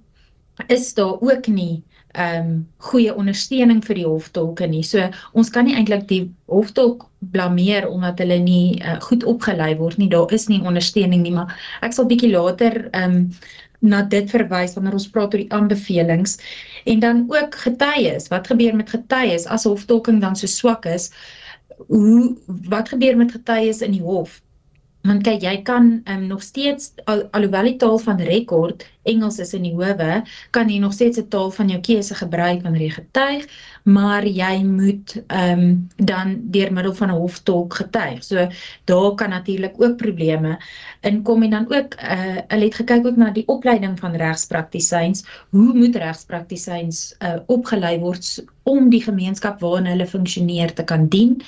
is 0.68 0.94
daar 0.94 1.22
ook 1.22 1.48
nie 1.48 1.84
ehm 2.18 2.46
um, 2.46 2.54
goeie 2.78 3.14
ondersteuning 3.14 3.84
vir 3.86 3.96
die 4.00 4.06
hoftolke 4.08 4.66
nie. 4.68 4.82
So 4.84 5.04
ons 5.38 5.52
kan 5.54 5.68
nie 5.68 5.76
eintlik 5.78 6.08
die 6.10 6.24
hoftolk 6.50 7.04
blameer 7.34 7.86
omdat 7.90 8.24
hulle 8.24 8.40
nie 8.42 8.80
uh, 8.82 8.96
goed 9.06 9.24
opgelei 9.24 9.76
word 9.78 10.00
nie. 10.02 10.10
Daar 10.10 10.32
is 10.34 10.48
nie 10.50 10.62
ondersteuning 10.64 11.22
nie, 11.22 11.34
maar 11.36 11.54
ek 11.86 11.94
sal 11.94 12.10
bietjie 12.10 12.32
later 12.34 12.88
ehm 12.92 13.22
um, 13.22 13.30
na 13.86 14.02
dit 14.10 14.26
verwys 14.34 14.74
wanneer 14.74 14.96
ons 14.98 15.10
praat 15.14 15.36
oor 15.36 15.44
die 15.44 15.54
aanbevelings 15.54 16.40
en 16.90 17.04
dan 17.04 17.20
ook 17.30 17.56
getuies. 17.62 18.26
Wat 18.34 18.50
gebeur 18.50 18.74
met 18.76 18.90
getuies 18.90 19.46
as 19.46 19.68
hoftolking 19.70 20.18
dan 20.22 20.36
so 20.36 20.50
swak 20.50 20.88
is? 20.90 21.12
Hoe 21.88 22.34
wat 22.74 22.90
gebeur 22.90 23.18
met 23.18 23.32
getuies 23.32 23.84
in 23.86 23.94
die 23.94 24.02
hof? 24.02 24.40
Want 25.02 25.24
kyk, 25.24 25.42
jy 25.42 25.62
kan 25.62 26.02
um, 26.10 26.28
nog 26.28 26.42
steeds 26.44 26.92
al, 27.06 27.28
alhoewel 27.32 27.70
die 27.70 27.76
taal 27.76 28.00
van 28.00 28.20
rekord 28.20 28.84
Engels 29.08 29.40
is 29.40 29.54
in 29.56 29.64
die 29.64 29.76
howe, 29.76 30.22
kan 30.56 30.70
jy 30.72 30.80
nog 30.84 30.94
steeds 30.96 31.20
'n 31.22 31.30
taal 31.32 31.52
van 31.52 31.70
jou 31.72 31.80
keuse 31.80 32.16
gebruik 32.16 32.64
wanneer 32.64 32.82
jy 32.82 32.94
getuig, 32.96 33.46
maar 33.84 34.26
jy 34.28 34.64
moet 34.64 35.16
ehm 35.28 35.60
um, 35.60 35.88
dan 35.96 36.36
deur 36.56 36.74
middel 36.74 36.94
van 36.94 37.10
'n 37.12 37.20
hoftolk 37.22 37.74
getuig. 37.74 38.24
So 38.24 38.48
daar 38.86 39.16
kan 39.16 39.30
natuurlik 39.30 39.80
ook 39.82 39.96
probleme 39.98 40.58
inkom 41.02 41.44
en 41.44 41.50
dan 41.50 41.66
ook 41.72 41.96
uh 41.96 42.38
hulle 42.48 42.66
het 42.66 42.76
gekyk 42.76 43.06
ook 43.06 43.16
na 43.16 43.32
die 43.32 43.48
opleiding 43.48 44.00
van 44.00 44.16
regspraktisyns. 44.16 45.24
Hoe 45.50 45.74
moet 45.74 45.96
regspraktisyns 45.96 47.16
uh 47.20 47.40
opgelei 47.46 48.00
word 48.00 48.44
om 48.64 48.90
die 48.90 49.02
gemeenskap 49.02 49.60
waarin 49.60 49.86
hulle 49.86 50.08
funksioneer 50.08 50.74
te 50.74 50.84
kan 50.84 51.08
dien? 51.08 51.42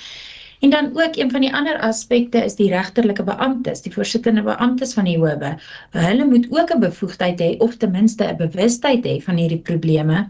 En 0.60 0.70
dan 0.70 0.90
ook 0.92 1.16
een 1.16 1.30
van 1.30 1.40
die 1.40 1.54
ander 1.54 1.78
aspekte 1.80 2.44
is 2.44 2.54
die 2.54 2.68
regterlike 2.68 3.24
beamptes, 3.24 3.82
die 3.82 3.92
voorsittende 3.92 4.42
beamptes 4.42 4.92
van 4.92 5.04
die 5.08 5.16
howe. 5.18 5.56
Hulle 5.90 6.24
moet 6.24 6.46
ook 6.50 6.74
'n 6.74 6.80
bevoegdheid 6.80 7.40
hê 7.40 7.56
of 7.58 7.76
ten 7.76 7.90
minste 7.90 8.24
'n 8.24 8.36
bewustheid 8.36 9.04
hê 9.04 9.22
van 9.22 9.36
hierdie 9.36 9.64
probleme. 9.70 10.28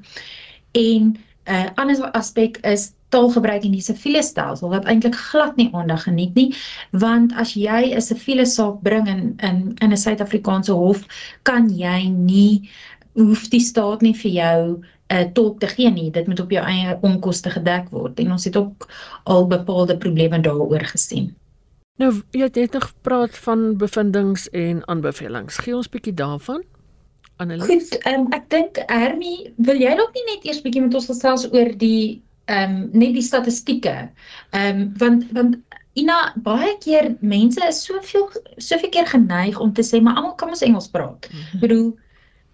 En 0.70 1.02
'n 1.02 1.18
uh, 1.50 1.66
ander 1.74 2.10
aspek 2.10 2.56
is 2.56 2.92
taalgebruik 3.08 3.64
in 3.64 3.74
die 3.74 3.82
siviele 3.82 4.22
stelsel 4.22 4.70
wat 4.70 4.84
eintlik 4.84 5.14
glad 5.14 5.56
nie 5.56 5.68
aandag 5.72 6.02
geniet 6.02 6.34
nie, 6.34 6.54
want 6.90 7.34
as 7.34 7.54
jy 7.54 7.94
'n 7.94 8.00
siviele 8.00 8.46
saak 8.46 8.82
bring 8.82 9.08
in 9.08 9.34
in 9.36 9.74
in 9.82 9.90
'n 9.90 9.96
Suid-Afrikaanse 9.96 10.72
hof, 10.72 11.02
kan 11.42 11.68
jy 11.68 12.08
nie 12.08 12.70
hoef 13.14 13.48
die 13.48 13.60
staat 13.60 14.02
nie 14.02 14.14
vir 14.14 14.30
jou 14.30 14.84
'n 15.10 15.16
uh, 15.16 15.32
tolk 15.32 15.60
te 15.60 15.66
gee 15.66 15.90
nie. 15.90 16.10
Dit 16.10 16.26
moet 16.26 16.40
op 16.40 16.50
jou 16.50 16.64
eie 16.64 16.98
onkoste 17.00 17.50
gedek 17.50 17.90
word 17.90 18.18
en 18.20 18.30
ons 18.32 18.44
het 18.44 18.56
ook 18.56 18.88
al 19.24 19.46
bepaalde 19.46 19.96
probleme 19.96 20.40
daaroor 20.40 20.84
gesien. 20.84 21.34
Nou, 21.96 22.22
jy 22.30 22.46
het 22.46 22.56
net 22.56 22.84
gepraat 22.84 23.38
van 23.38 23.76
bevindinge 23.76 24.50
en 24.50 24.86
aanbevelings. 24.88 25.58
Gee 25.58 25.76
ons 25.76 25.88
bietjie 25.88 26.14
daarvan. 26.14 26.62
Annelies. 27.36 27.66
Goed, 27.66 28.06
um, 28.06 28.26
ek 28.32 28.46
dink 28.48 28.82
Hermie, 28.86 29.52
wil 29.56 29.76
jy 29.80 29.94
dalk 29.96 30.14
nie 30.14 30.26
net 30.34 30.44
eers 30.44 30.62
bietjie 30.62 30.82
met 30.84 30.94
ons 30.94 31.08
gesels 31.10 31.48
oor 31.52 31.72
die 31.76 32.22
ehm 32.50 32.70
um, 32.70 32.88
net 32.92 33.14
die 33.14 33.24
statistieke. 33.24 33.96
Ehm 34.50 34.80
um, 34.80 34.92
want 34.98 35.26
want 35.32 35.58
Ina 35.98 36.32
baie 36.38 36.76
keer 36.78 37.16
mense 37.20 37.60
is 37.66 37.80
soveel 37.82 38.28
soveel 38.62 38.92
keer 38.94 39.08
geneig 39.10 39.58
om 39.58 39.72
te 39.74 39.82
sê 39.82 39.98
maar 40.00 40.20
almal 40.20 40.36
kan 40.38 40.52
mos 40.52 40.62
Engels 40.62 40.88
praat. 40.88 41.26
Ek 41.26 41.32
mm 41.32 41.40
-hmm. 41.40 41.60
bedoel 41.60 41.88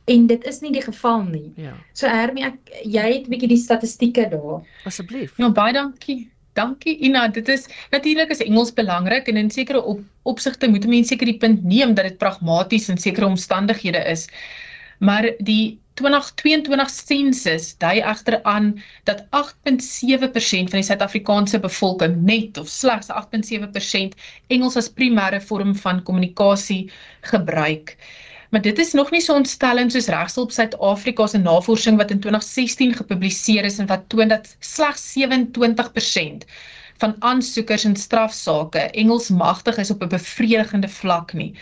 en 0.06 0.26
dit 0.26 0.44
is 0.46 0.60
nie 0.62 0.72
die 0.72 0.82
geval 0.82 1.24
nie. 1.26 1.52
Ja. 1.56 1.74
So 1.92 2.08
Hermie, 2.10 2.46
ek 2.46 2.72
jy 2.84 3.06
het 3.12 3.26
'n 3.26 3.30
bietjie 3.30 3.48
die 3.48 3.62
statistieke 3.62 4.28
daar. 4.30 4.62
Asseblief. 4.84 5.36
Ja, 5.38 5.50
baie 5.50 5.72
dankie. 5.72 6.30
Dankie 6.56 6.96
Ina, 7.04 7.28
dit 7.28 7.48
is 7.48 7.66
natuurlik 7.90 8.30
is 8.30 8.40
Engels 8.40 8.72
belangrik 8.72 9.28
en 9.28 9.36
in 9.36 9.50
sekere 9.50 9.82
op, 9.82 10.00
opsigte 10.22 10.68
moet 10.68 10.86
mense 10.86 11.12
seker 11.12 11.26
die 11.26 11.38
punt 11.38 11.64
neem 11.64 11.94
dat 11.94 12.04
dit 12.08 12.18
pragmaties 12.18 12.88
in 12.88 12.96
sekere 12.96 13.26
omstandighede 13.26 14.00
is. 14.08 14.28
Maar 14.98 15.28
die 15.38 15.78
2022 15.96 16.90
sensus 16.92 17.76
dui 17.80 18.00
egter 18.00 18.42
aan 18.44 18.82
dat 19.04 19.24
8.7% 19.36 20.70
van 20.70 20.80
die 20.80 20.86
Suid-Afrikaanse 20.88 21.60
bevolking 21.60 22.16
net 22.24 22.58
of 22.60 22.68
slegs 22.68 23.08
8.7% 23.12 24.16
Engels 24.48 24.76
as 24.76 24.92
primêre 24.92 25.40
vorm 25.40 25.74
van 25.76 26.02
kommunikasie 26.02 26.90
gebruik. 27.20 27.96
Maar 28.56 28.64
dit 28.64 28.78
is 28.78 28.92
nog 28.92 29.10
nie 29.12 29.20
so 29.20 29.34
ontstellend 29.36 29.92
soos 29.92 30.06
Regshulp 30.08 30.50
Suid-Afrika 30.50 31.26
se 31.28 31.38
navorsing 31.38 31.98
wat 32.00 32.10
in 32.10 32.20
2016 32.24 32.94
gepubliseer 32.96 33.64
is 33.68 33.76
en 33.78 33.86
wat 33.90 34.06
toon 34.08 34.32
dat 34.32 34.56
slegs 34.60 35.02
27% 35.12 36.46
van 36.96 37.14
aansoekers 37.18 37.84
in 37.84 37.96
strafsaake 37.96 38.78
Engels 38.78 39.28
magtig 39.28 39.76
is 39.76 39.90
op 39.90 40.02
'n 40.02 40.08
bevredigende 40.08 40.88
vlak 40.88 41.32
nie. 41.32 41.52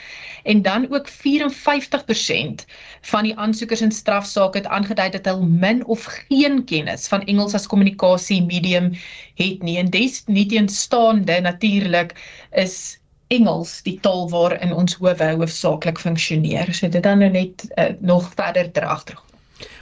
En 0.42 0.62
dan 0.62 0.86
ook 0.94 1.08
54% 1.08 2.64
van 3.00 3.22
die 3.22 3.36
aansoekers 3.36 3.80
in 3.80 3.92
strafsaake 3.92 4.58
het 4.58 4.66
aangedui 4.66 5.10
dat 5.10 5.24
hulle 5.24 5.46
min 5.46 5.84
of 5.84 6.04
geen 6.04 6.64
kennis 6.64 7.08
van 7.08 7.24
Engels 7.24 7.54
as 7.54 7.66
kommunikasie 7.66 8.42
medium 8.44 8.92
het 9.34 9.62
nie. 9.62 9.78
En 9.78 9.90
dis 9.90 10.22
nie 10.26 10.46
teenstaande 10.46 11.40
natuurlik 11.40 12.14
is 12.52 12.98
Engels 13.36 13.76
die 13.86 13.98
taal 14.00 14.28
waarin 14.32 14.72
ons 14.72 14.98
howe 15.00 15.30
hoofsaaklik 15.40 15.98
funksioneer. 15.98 16.74
So 16.74 16.88
dit 16.88 17.02
dan 17.02 17.18
nou 17.24 17.30
net 17.30 17.66
uh, 17.76 17.92
nog 18.00 18.30
verder 18.34 18.70
teragter. 18.70 19.18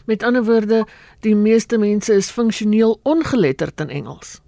Met 0.04 0.22
ander 0.22 0.44
woorde, 0.44 0.84
die 1.20 1.34
meeste 1.34 1.78
mense 1.78 2.14
is 2.14 2.30
funksioneel 2.30 2.98
ongeletterd 3.02 3.80
in 3.80 3.88
Engels. 3.88 4.40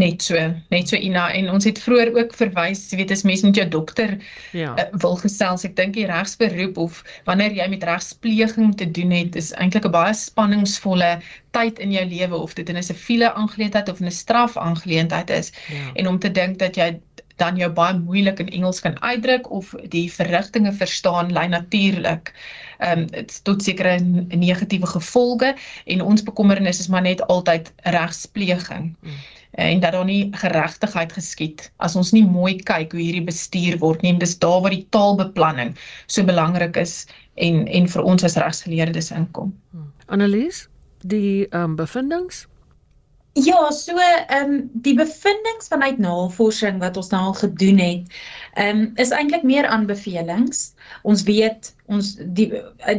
Net 0.00 0.22
so, 0.24 0.40
net 0.72 0.88
so 0.88 0.96
Ina 0.96 1.26
en 1.36 1.50
ons 1.52 1.66
het 1.68 1.76
vroeër 1.84 2.14
ook 2.16 2.30
verwys, 2.32 2.86
jy 2.88 3.02
weet 3.02 3.10
as 3.12 3.26
mens 3.28 3.42
met 3.44 3.58
jou 3.60 3.66
dokter 3.74 4.14
ja. 4.56 4.70
uh, 4.80 4.86
wil 5.02 5.18
gesels, 5.20 5.66
ek 5.68 5.74
dink 5.76 5.98
die 5.98 6.06
regsberoep 6.08 6.80
of 6.80 7.02
wanneer 7.28 7.52
jy 7.52 7.66
met 7.68 7.84
regspleging 7.84 8.72
te 8.80 8.88
doen 8.88 9.12
het, 9.12 9.36
is 9.36 9.52
eintlik 9.60 9.84
'n 9.84 9.92
baie 9.92 10.14
spanningsvolle 10.16 11.18
tyd 11.52 11.76
in 11.84 11.92
jou 11.92 12.06
lewe 12.08 12.40
of 12.40 12.56
dit 12.56 12.72
in 12.72 12.80
'n 12.80 12.88
siviele 12.88 13.34
aangeleentheid 13.36 13.92
of 13.92 14.00
'n 14.00 14.10
straf 14.10 14.56
aangeleentheid 14.56 15.30
is. 15.30 15.52
Ja. 15.68 15.92
En 16.00 16.08
om 16.08 16.18
te 16.18 16.32
dink 16.32 16.58
dat 16.58 16.76
jy 16.80 16.96
dan 17.36 17.56
jou 17.56 17.70
baie 17.72 17.98
moeilik 17.98 18.40
in 18.44 18.48
Engels 18.48 18.80
kan 18.80 18.98
uitdruk 19.02 19.50
of 19.50 19.74
die 19.88 20.08
verrigtinge 20.12 20.72
verstaan 20.72 21.32
lei 21.32 21.48
natuurlik 21.48 22.34
ehm 22.82 23.06
um, 23.06 23.26
tot 23.46 23.62
sekere 23.62 23.98
negatiewe 24.34 24.86
gevolge 24.86 25.54
en 25.86 26.02
ons 26.02 26.22
bekommernis 26.22 26.80
is 26.80 26.88
maar 26.88 27.02
net 27.02 27.22
altyd 27.30 27.72
regspleging. 27.84 28.96
Hmm 29.00 29.22
en 29.52 29.80
dat 29.80 29.92
daar 29.92 30.04
nie 30.04 30.28
geregtigheid 30.30 31.12
geskied 31.12 31.72
as 31.76 31.96
ons 31.96 32.12
nie 32.12 32.24
mooi 32.24 32.56
kyk 32.56 32.94
hoe 32.94 33.00
hierdie 33.00 33.24
bestuur 33.24 33.76
word 33.82 34.02
nie. 34.02 34.14
Dis 34.18 34.38
daar 34.40 34.62
waar 34.64 34.72
die 34.72 34.86
taalbeplanning 34.96 35.74
so 36.06 36.24
belangrik 36.24 36.76
is 36.80 37.06
en 37.34 37.66
en 37.68 37.88
vir 37.88 38.02
ons 38.02 38.24
as 38.24 38.36
regsgeleerdes 38.40 39.10
inkom. 39.12 39.52
Hmm. 39.70 39.92
Annelies, 40.06 40.68
die 41.04 41.48
ehm 41.50 41.72
um, 41.72 41.76
bevindinge 41.76 42.46
Ja, 43.34 43.70
so 43.70 43.96
ehm 43.96 44.50
um, 44.50 44.70
die 44.84 44.92
bevindinge 44.94 45.64
vanuit 45.68 45.98
navorsing 45.98 46.80
wat 46.82 46.96
ons 47.00 47.08
nou 47.14 47.20
al 47.30 47.36
gedoen 47.38 47.78
het, 47.80 48.18
ehm 48.60 48.82
um, 48.82 48.90
is 49.00 49.10
eintlik 49.16 49.42
meer 49.42 49.66
aanbevelings. 49.66 50.74
Ons 51.02 51.22
weet 51.24 51.70
ons 51.86 52.10
die 52.36 52.50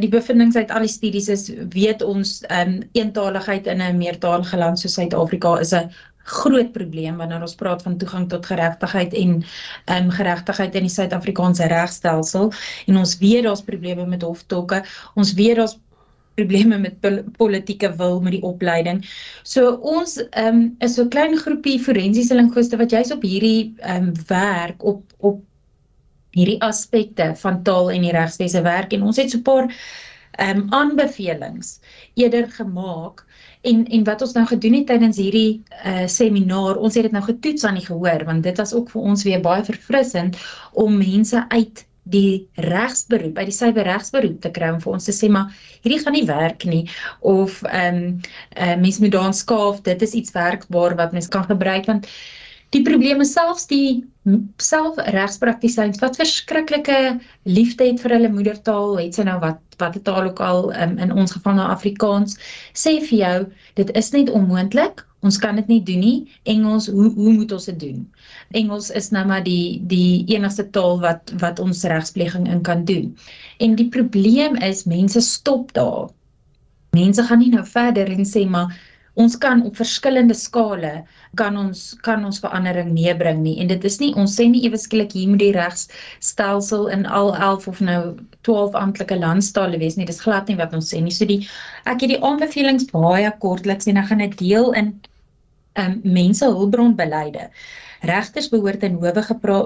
die 0.02 0.10
bevindinge 0.10 0.58
uit 0.58 0.74
al 0.74 0.82
die 0.88 0.90
studies 0.90 1.28
is 1.30 1.46
weet 1.76 2.02
ons 2.02 2.40
ehm 2.48 2.74
um, 2.74 2.82
eentaligheid 2.98 3.70
in 3.70 3.82
'n 3.82 4.00
meertalige 4.02 4.58
land 4.58 4.78
soos 4.78 4.98
Suid-Afrika 4.98 5.54
is 5.60 5.72
'n 5.72 5.94
groot 6.24 6.72
probleem 6.72 7.16
wanneer 7.20 7.42
ons 7.44 7.54
praat 7.54 7.82
van 7.84 7.96
toegang 8.00 8.28
tot 8.28 8.46
geregtigheid 8.46 9.14
en 9.14 9.44
ehm 9.84 10.04
um, 10.04 10.10
geregtigheid 10.10 10.74
in 10.74 10.88
die 10.88 10.94
Suid-Afrikaanse 10.96 11.66
regstelsel 11.70 12.52
en 12.86 12.96
ons 12.96 13.18
weet 13.18 13.44
daar's 13.44 13.62
probleme 13.62 14.06
met 14.06 14.22
hoftolke. 14.22 14.82
Ons 15.14 15.34
weet 15.38 15.56
daar's 15.56 15.78
probleme 16.34 16.78
met 16.78 17.00
pol 17.00 17.22
politieke 17.36 17.90
wil 17.96 18.20
met 18.20 18.36
die 18.36 18.42
opleiding. 18.42 19.02
So 19.42 19.76
ons 19.96 20.18
ehm 20.30 20.60
um, 20.60 20.76
is 20.78 20.94
so 20.94 21.04
'n 21.04 21.10
klein 21.10 21.36
groepie 21.36 21.78
forensiese 21.80 22.34
linguiste 22.34 22.76
wat 22.76 22.90
juis 22.90 23.12
op 23.12 23.22
hierdie 23.22 23.74
ehm 23.78 24.08
um, 24.08 24.12
werk 24.26 24.84
op 24.84 25.02
op 25.18 25.42
hierdie 26.30 26.60
aspekte 26.62 27.32
van 27.36 27.62
taal 27.62 27.90
en 27.90 28.02
die 28.02 28.12
regswese 28.12 28.62
werk 28.62 28.92
en 28.92 29.02
ons 29.02 29.16
het 29.16 29.30
so 29.30 29.38
'n 29.38 29.42
paar 29.42 29.66
ehm 30.38 30.58
um, 30.58 30.66
aanbevelings 30.70 31.80
eerder 32.14 32.50
gemaak 32.50 33.24
En 33.64 33.86
en 33.88 34.04
wat 34.04 34.22
ons 34.22 34.32
nou 34.32 34.46
gedoen 34.46 34.74
het 34.76 34.86
tydens 34.86 35.16
hierdie 35.16 35.62
uh 35.84 36.06
seminaar, 36.06 36.76
ons 36.76 36.94
het 36.94 37.06
dit 37.06 37.14
nou 37.16 37.24
getoets 37.24 37.64
aan 37.64 37.78
die 37.80 37.86
gehoor 37.86 38.24
want 38.28 38.42
dit 38.44 38.60
was 38.60 38.74
ook 38.76 38.90
vir 38.92 39.06
ons 39.10 39.24
weer 39.24 39.40
baie 39.40 39.64
verfrissend 39.64 40.36
om 40.72 40.98
mense 41.00 41.44
uit 41.48 41.86
die 42.04 42.46
regsberoep, 42.60 43.38
uit 43.38 43.48
die 43.48 43.56
suiwer 43.56 43.88
regsberoep 43.88 44.40
te 44.44 44.52
kry 44.52 44.70
om 44.74 44.80
vir 44.82 44.96
ons 44.96 45.08
te 45.08 45.14
sê 45.16 45.30
maar 45.32 45.52
hierdie 45.82 46.00
gaan 46.04 46.16
nie 46.16 46.26
werk 46.28 46.64
nie 46.68 46.84
of 47.20 47.62
ehm 47.64 48.00
um, 48.00 48.08
uh 48.60 48.76
mense 48.80 49.02
moet 49.02 49.14
daan 49.16 49.36
skaaf, 49.36 49.82
dit 49.82 50.02
is 50.02 50.16
iets 50.20 50.34
werkbaar 50.36 50.96
wat 51.00 51.12
mense 51.16 51.32
kan 51.32 51.46
gebruik 51.48 51.88
want 51.90 52.08
die 52.74 52.82
probleme 52.82 53.24
selfs 53.24 53.68
die 53.70 54.04
selfregspraktisyns 54.62 56.00
wat 56.02 56.18
verskriklike 56.18 56.98
liefde 57.44 57.86
het 57.86 58.00
vir 58.02 58.16
hulle 58.16 58.30
moedertaal, 58.32 58.96
het 58.98 59.16
sy 59.16 59.26
nou 59.28 59.38
wat 59.42 59.60
wat 59.80 59.96
die 59.96 60.04
taal 60.06 60.28
ook 60.28 60.38
al 60.38 60.68
um, 60.70 60.92
in 61.02 61.10
ons 61.10 61.32
geval 61.34 61.56
nou 61.58 61.64
Afrikaans, 61.66 62.36
sê 62.78 63.00
vir 63.08 63.18
jou, 63.18 63.38
dit 63.80 63.88
is 63.98 64.10
net 64.14 64.30
onmoontlik. 64.30 65.02
Ons 65.24 65.38
kan 65.40 65.56
dit 65.56 65.68
nie 65.72 65.80
doen 65.82 66.02
nie. 66.04 66.16
Engels, 66.52 66.86
hoe 66.92 67.08
hoe 67.16 67.32
moet 67.32 67.52
ons 67.56 67.68
dit 67.70 67.78
doen? 67.80 68.00
Engels 68.60 68.90
is 68.90 69.10
nou 69.16 69.24
maar 69.26 69.44
die 69.46 69.80
die 69.88 70.24
enigste 70.34 70.66
taal 70.76 71.00
wat 71.04 71.32
wat 71.40 71.62
ons 71.64 71.84
regspleging 71.88 72.48
in 72.52 72.60
kan 72.66 72.84
doen. 72.84 73.14
En 73.64 73.78
die 73.80 73.88
probleem 73.88 74.58
is 74.60 74.84
mense 74.84 75.20
stop 75.24 75.72
daar. 75.72 76.10
Mense 76.92 77.24
gaan 77.24 77.40
nie 77.40 77.54
nou 77.54 77.64
verder 77.66 78.12
en 78.12 78.28
sê 78.28 78.44
maar 78.48 78.74
ons 79.14 79.36
kan 79.38 79.62
op 79.62 79.76
verskillende 79.78 80.34
skale 80.34 80.92
kan 81.38 81.56
ons 81.58 81.82
kan 82.06 82.24
ons 82.26 82.40
verandering 82.42 82.90
meebring 82.94 83.42
nie 83.44 83.54
en 83.62 83.70
dit 83.70 83.86
is 83.86 83.98
nie 84.02 84.10
ons 84.18 84.34
sê 84.38 84.46
nie 84.50 84.64
ewe 84.66 84.78
skielik 84.80 85.14
hier 85.14 85.30
moet 85.30 85.42
die 85.42 85.52
regsstelsel 85.54 86.88
in 86.94 87.06
al 87.06 87.30
11 87.34 87.68
of 87.70 87.82
nou 87.88 88.00
12 88.48 88.74
amptelike 88.80 89.18
landstale 89.22 89.78
wees 89.82 89.98
nie 89.98 90.08
dis 90.10 90.22
glad 90.26 90.50
nie 90.50 90.58
wat 90.58 90.74
ons 90.74 90.90
sê 90.90 91.02
nie 91.02 91.14
so 91.14 91.30
die 91.30 91.44
ek 91.86 92.02
het 92.02 92.10
die 92.16 92.22
aanbevelings 92.30 92.90
baie 92.90 93.30
kortliks 93.44 93.90
en 93.90 94.02
ek 94.02 94.10
gaan 94.10 94.24
dit 94.26 94.38
deel 94.42 94.72
in 94.82 94.94
um, 95.80 96.00
mense 96.02 96.44
hulpbronbeleide 96.44 97.50
Regters 98.04 98.50
behoort 98.52 98.82
in 98.84 98.98
howe 99.00 99.22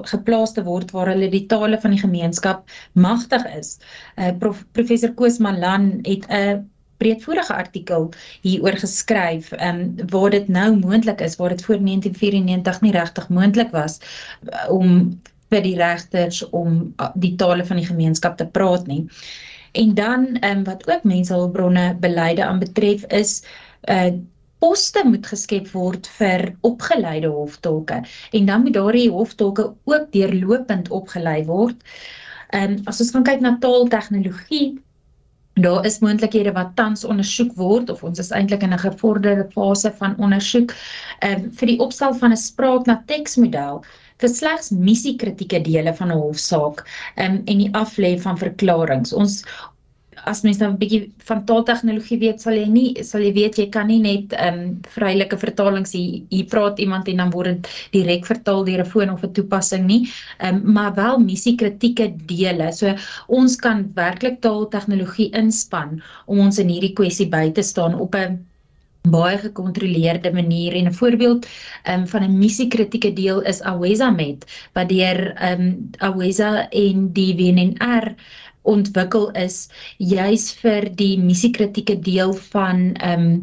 geplaas 0.06 0.54
te 0.54 0.64
word 0.66 0.92
waar 0.94 1.10
hulle 1.10 1.28
die 1.32 1.46
tale 1.50 1.78
van 1.82 1.94
die 1.94 2.02
gemeenskap 2.02 2.68
magtig 2.94 3.44
is. 3.56 3.76
Uh, 4.16 4.30
prof, 4.38 4.64
professor 4.76 5.14
Koos 5.18 5.38
Malan 5.42 5.98
het 6.06 6.26
'n 6.30 6.68
breedvoerige 6.98 7.54
artikel 7.54 8.08
hieroor 8.42 8.78
geskryf 8.78 9.52
um, 9.62 9.96
waar 10.10 10.30
dit 10.30 10.48
nou 10.48 10.76
moontlik 10.76 11.20
is 11.20 11.36
waar 11.36 11.54
dit 11.54 11.64
voor 11.64 11.78
1994 11.78 12.80
nie 12.80 12.92
regtig 12.92 13.28
moontlik 13.28 13.70
was 13.70 14.00
uh, 14.52 14.70
om 14.70 15.20
vir 15.50 15.62
die 15.62 15.76
regters 15.76 16.42
om 16.50 16.94
uh, 17.00 17.10
die 17.14 17.34
tale 17.36 17.64
van 17.64 17.76
die 17.76 17.86
gemeenskap 17.86 18.36
te 18.36 18.46
praat 18.46 18.86
nie. 18.86 19.06
En 19.72 19.94
dan 19.94 20.26
um, 20.44 20.64
wat 20.64 20.88
ook 20.88 21.02
mensehulpbronne 21.04 21.96
beleide 22.00 22.44
aanbetref 22.44 23.06
is 23.06 23.42
uh 23.88 24.12
poste 24.58 25.04
moet 25.04 25.26
geskep 25.26 25.70
word 25.72 26.06
vir 26.18 26.54
opgeleide 26.66 27.28
hoftolke 27.28 28.02
en 28.32 28.46
dan 28.46 28.62
moet 28.62 28.74
daardie 28.74 29.10
hoftolke 29.10 29.72
ook 29.84 30.10
deurlopend 30.12 30.90
opgelei 30.90 31.44
word. 31.44 31.78
Ehm 32.50 32.78
um, 32.78 32.82
as 32.86 33.00
ons 33.00 33.10
gaan 33.14 33.24
kyk 33.24 33.40
na 33.40 33.56
taaltegnologie 33.60 34.78
Daar 35.58 35.86
is 35.86 35.98
moontlikhede 35.98 36.52
wat 36.54 36.76
tans 36.78 37.04
ondersoek 37.04 37.54
word 37.58 37.90
of 37.90 38.04
ons 38.06 38.18
is 38.22 38.30
eintlik 38.30 38.62
in 38.62 38.74
'n 38.74 38.78
gevorderde 38.78 39.46
fase 39.54 39.90
van 40.00 40.14
ondersoek 40.18 40.74
um, 41.28 41.50
vir 41.50 41.66
die 41.66 41.78
opstel 41.86 42.14
van 42.14 42.30
'n 42.32 42.36
spraak 42.36 42.86
na 42.86 43.02
teksmodel 43.06 43.82
vir 44.22 44.28
slegs 44.28 44.70
missiekritieke 44.70 45.60
dele 45.60 45.94
van 45.94 46.12
'n 46.12 46.20
hofsaak 46.20 46.84
um, 47.16 47.42
en 47.46 47.58
die 47.58 47.70
aflê 47.72 48.20
van 48.20 48.38
verklaringe. 48.38 49.14
Ons 49.14 49.42
as 50.24 50.42
mens 50.42 50.58
nou 50.58 50.70
'n 50.72 50.78
bietjie 50.78 51.12
van 51.28 51.44
taaltegnologie 51.44 52.18
weet, 52.18 52.40
sal 52.40 52.54
jy 52.54 52.66
nie 52.66 53.04
sal 53.04 53.22
jy 53.22 53.32
weet 53.32 53.58
jy 53.58 53.68
kan 53.70 53.86
nie 53.86 54.00
net 54.00 54.32
ehm 54.32 54.58
um, 54.58 54.80
vrylike 54.96 55.38
vertalings 55.38 55.92
hier 55.92 56.22
hier 56.30 56.46
praat 56.46 56.78
iemand 56.78 57.08
en 57.08 57.16
dan 57.16 57.30
word 57.30 57.46
dit 57.46 57.68
direk 57.92 58.26
vertaal 58.26 58.64
deur 58.64 58.82
'n 58.84 58.90
foon 58.92 59.10
of 59.10 59.24
'n 59.24 59.32
toepassing 59.32 59.86
nie. 59.86 60.08
Ehm 60.40 60.56
um, 60.56 60.72
maar 60.72 60.94
wel 60.94 61.18
missiekritieke 61.18 62.12
dele. 62.26 62.72
So 62.72 62.94
ons 63.28 63.56
kan 63.56 63.90
werklik 63.94 64.40
taaltegnologie 64.40 65.30
inspann 65.32 66.02
om 66.26 66.38
ons 66.38 66.58
in 66.58 66.68
hierdie 66.68 66.94
kwessie 66.94 67.28
by 67.28 67.50
te 67.50 67.62
staan 67.62 67.94
op 67.94 68.14
'n 68.14 68.48
baie 69.10 69.38
gekontroleerde 69.38 70.32
manier 70.32 70.74
en 70.74 70.86
'n 70.86 70.94
voorbeeld 70.94 71.46
um, 71.88 72.06
van 72.06 72.22
'n 72.22 72.38
missiekritieke 72.38 73.12
deel 73.12 73.40
is 73.42 73.62
Aweza 73.62 74.10
Met 74.10 74.68
wat 74.72 74.88
deur 74.88 75.18
um, 75.50 75.90
Aweza 75.98 76.68
en 76.70 77.12
die 77.12 77.34
WNR 77.34 78.14
ontwikkel 78.68 79.30
is 79.38 79.68
juis 79.98 80.50
vir 80.60 80.88
die 80.98 81.14
misiekritieke 81.20 81.98
deel 82.04 82.34
van 82.52 82.92
ehm 82.94 83.28
um, 83.28 83.38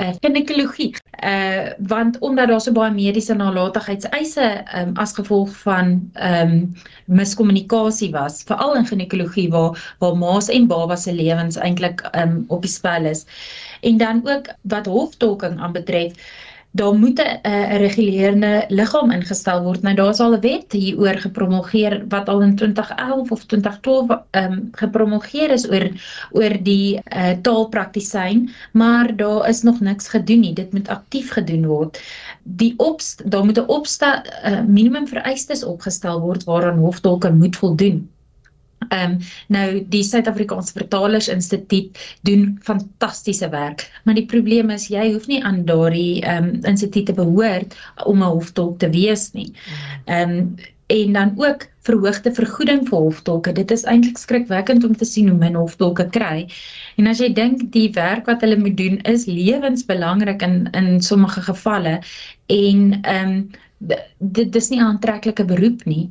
uh 0.00 0.12
ginekologie. 0.22 0.94
Uh 1.24 1.72
want 1.90 2.18
omdat 2.24 2.48
daar 2.48 2.60
so 2.60 2.72
baie 2.72 2.92
mediese 2.94 3.34
nalatigheidseise 3.34 4.46
ehm 4.46 4.88
um, 4.88 4.96
as 4.96 5.14
gevolg 5.18 5.54
van 5.64 6.10
ehm 6.14 6.52
um, 6.52 6.74
miskommunikasie 7.20 8.10
was, 8.12 8.42
veral 8.48 8.76
in 8.76 8.86
ginekologie 8.86 9.48
waar 9.50 9.94
waar 9.98 10.16
ma's 10.16 10.48
en 10.48 10.66
babas 10.66 11.02
se 11.02 11.12
lewens 11.12 11.56
eintlik 11.56 12.04
ehm 12.12 12.28
um, 12.28 12.44
op 12.48 12.62
die 12.62 12.72
spel 12.72 13.04
is. 13.04 13.24
En 13.80 13.96
dan 13.96 14.22
ook 14.28 14.52
wat 14.62 14.86
hoftolking 14.86 15.60
aanbetref, 15.60 16.12
daar 16.70 16.94
moet 16.94 17.18
'n 17.18 17.40
'n 17.42 17.76
regulerende 17.76 18.64
liggaam 18.68 19.10
ingestel 19.10 19.62
word. 19.62 19.82
Nou 19.82 19.94
daar's 19.94 20.20
al 20.20 20.34
'n 20.34 20.40
wet 20.40 20.72
hieroor 20.72 21.18
gepromulgeer 21.18 22.04
wat 22.08 22.28
al 22.28 22.42
in 22.42 22.56
2011 22.56 23.30
of 23.30 23.44
2012 23.44 24.10
ehm 24.30 24.52
um, 24.52 24.68
gepromulgeer 24.72 25.50
is 25.50 25.70
oor 25.70 25.88
oor 26.30 26.62
die 26.62 27.00
uh, 27.16 27.30
taalpraktisyn, 27.42 28.50
maar 28.72 29.16
daar 29.16 29.48
is 29.48 29.62
nog 29.62 29.80
niks 29.80 30.08
gedoen 30.08 30.40
nie. 30.40 30.52
Dit 30.52 30.72
moet 30.72 30.88
aktief 30.88 31.30
gedoen 31.30 31.66
word. 31.66 32.00
Die 32.42 32.74
opst 32.76 33.30
daar 33.30 33.44
moet 33.44 33.58
'n 33.58 33.66
opsta 33.66 34.24
uh, 34.44 34.60
minimum 34.66 35.06
vereistes 35.06 35.64
opgestel 35.64 36.20
word 36.20 36.44
waaraan 36.44 36.78
hoftolke 36.78 37.32
moet 37.32 37.56
voldoen. 37.56 38.08
Ehm 38.88 39.10
um, 39.10 39.18
nou 39.48 39.66
die 39.90 40.02
Suid-Afrikaanse 40.06 40.72
Vertalers 40.72 41.28
Instituut 41.28 41.98
doen 42.28 42.58
fantastiese 42.62 43.48
werk, 43.50 43.84
maar 44.04 44.14
die 44.14 44.26
probleem 44.26 44.70
is 44.70 44.88
jy 44.88 45.12
hoef 45.12 45.26
nie 45.26 45.42
aan 45.44 45.64
daardie 45.68 46.22
ehm 46.22 46.50
um, 46.54 46.64
instituut 46.72 47.06
te 47.06 47.16
behoort 47.18 47.76
om 48.04 48.22
'n 48.22 48.34
hoftolk 48.38 48.78
te 48.78 48.90
wees 48.90 49.32
nie. 49.32 49.52
Ehm 50.06 50.36
um, 50.38 50.56
en 50.88 51.12
dan 51.12 51.32
ook 51.36 51.66
verhoogde 51.84 52.32
vergoeding 52.32 52.86
vir 52.88 52.98
hoftolke. 52.98 53.52
Dit 53.52 53.70
is 53.70 53.84
eintlik 53.84 54.16
skrikwekkend 54.18 54.84
om 54.84 54.96
te 54.96 55.04
sien 55.04 55.28
hoe 55.28 55.36
min 55.38 55.54
hoftolke 55.54 56.06
kry. 56.14 56.46
En 56.96 57.06
as 57.06 57.20
jy 57.20 57.28
dink 57.36 57.66
die 57.74 57.90
werk 57.92 58.28
wat 58.30 58.40
hulle 58.40 58.56
moet 58.56 58.76
doen 58.76 58.96
is 59.12 59.26
lewensbelangrik 59.28 60.42
in 60.42 60.70
in 60.72 61.00
sommige 61.04 61.44
gevalle 61.50 61.98
en 62.46 63.00
ehm 63.02 63.32
um, 63.32 63.48
dit 63.78 64.50
dis 64.52 64.70
nie 64.70 64.78
'n 64.80 64.84
aantreklike 64.84 65.44
beroep 65.46 65.84
nie 65.86 66.10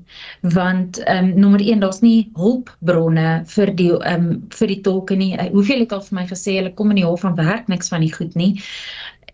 want 0.55 0.99
ehm 1.03 1.25
um, 1.25 1.39
nommer 1.39 1.61
1 1.61 1.79
daar's 1.83 2.01
nie 2.01 2.29
hulpbronne 2.35 3.43
vir 3.55 3.71
die 3.75 3.91
ehm 3.91 4.27
um, 4.29 4.41
vir 4.59 4.67
die 4.67 4.81
tolke 4.81 5.15
nie. 5.15 5.33
Uh, 5.35 5.49
hoeveel 5.51 5.83
het 5.83 5.91
al 5.91 6.01
vir 6.01 6.15
my 6.19 6.25
gesê 6.27 6.55
hulle 6.59 6.73
kom 6.73 6.91
in 6.91 7.01
die 7.01 7.05
hof 7.05 7.21
van 7.21 7.35
werk 7.35 7.67
niks 7.67 7.89
van 7.89 8.01
die 8.01 8.13
goed 8.13 8.35
nie. 8.35 8.53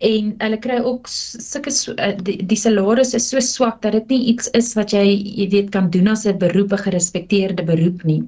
En 0.00 0.34
hulle 0.38 0.58
kry 0.58 0.80
ook 0.82 1.06
sulke 1.08 1.70
uh, 1.70 2.12
die, 2.26 2.38
die 2.42 2.58
salaris 2.58 3.14
is 3.14 3.28
so 3.30 3.40
swak 3.40 3.80
dat 3.82 3.92
dit 3.92 4.08
nie 4.08 4.22
iets 4.34 4.50
is 4.58 4.74
wat 4.74 4.90
jy 4.90 5.04
jy 5.14 5.48
weet 5.50 5.70
kan 5.70 5.90
doen 5.90 6.08
as 6.08 6.26
'n 6.26 6.38
beroep 6.38 6.72
'n 6.72 6.84
gerespekteerde 6.88 7.62
beroep 7.62 8.02
nie. 8.04 8.22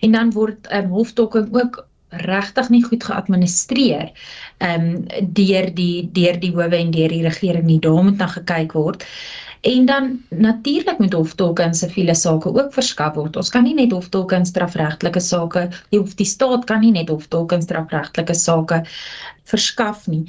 En 0.00 0.12
dan 0.12 0.32
word 0.32 0.72
um, 0.72 0.88
hoftolking 0.88 1.52
ook 1.52 1.84
regtig 2.24 2.68
nie 2.70 2.82
goed 2.84 3.04
geadministreer 3.04 4.12
ehm 4.58 4.84
um, 4.84 5.06
deur 5.36 5.68
die 5.74 6.08
deur 6.12 6.38
die 6.40 6.52
howe 6.54 6.76
en 6.76 6.90
deur 6.90 7.12
die 7.12 7.24
regering 7.26 7.66
nie. 7.66 7.80
Daar 7.80 8.04
moet 8.04 8.16
na 8.16 8.26
gekyk 8.26 8.72
word. 8.72 9.04
En 9.66 9.86
dan 9.86 10.20
natuurlik 10.30 10.98
moet 10.98 11.12
hoftolke 11.12 11.62
in 11.62 11.74
siviele 11.74 12.14
sake 12.14 12.54
ook 12.54 12.72
verskaf 12.72 13.14
word. 13.14 13.36
Ons 13.36 13.50
kan 13.50 13.64
nie 13.66 13.74
net 13.74 13.92
hoftolke 13.92 14.36
in 14.36 14.46
strafregtelike 14.46 15.20
sake 15.20 15.68
die 15.90 16.00
of 16.00 16.14
die 16.14 16.28
staat 16.28 16.64
kan 16.64 16.80
nie 16.80 16.92
net 16.94 17.08
hoftolke 17.10 17.58
in 17.58 17.64
strafregtelike 17.64 18.34
sake 18.34 18.82
verskaf 19.44 20.06
nie. 20.06 20.24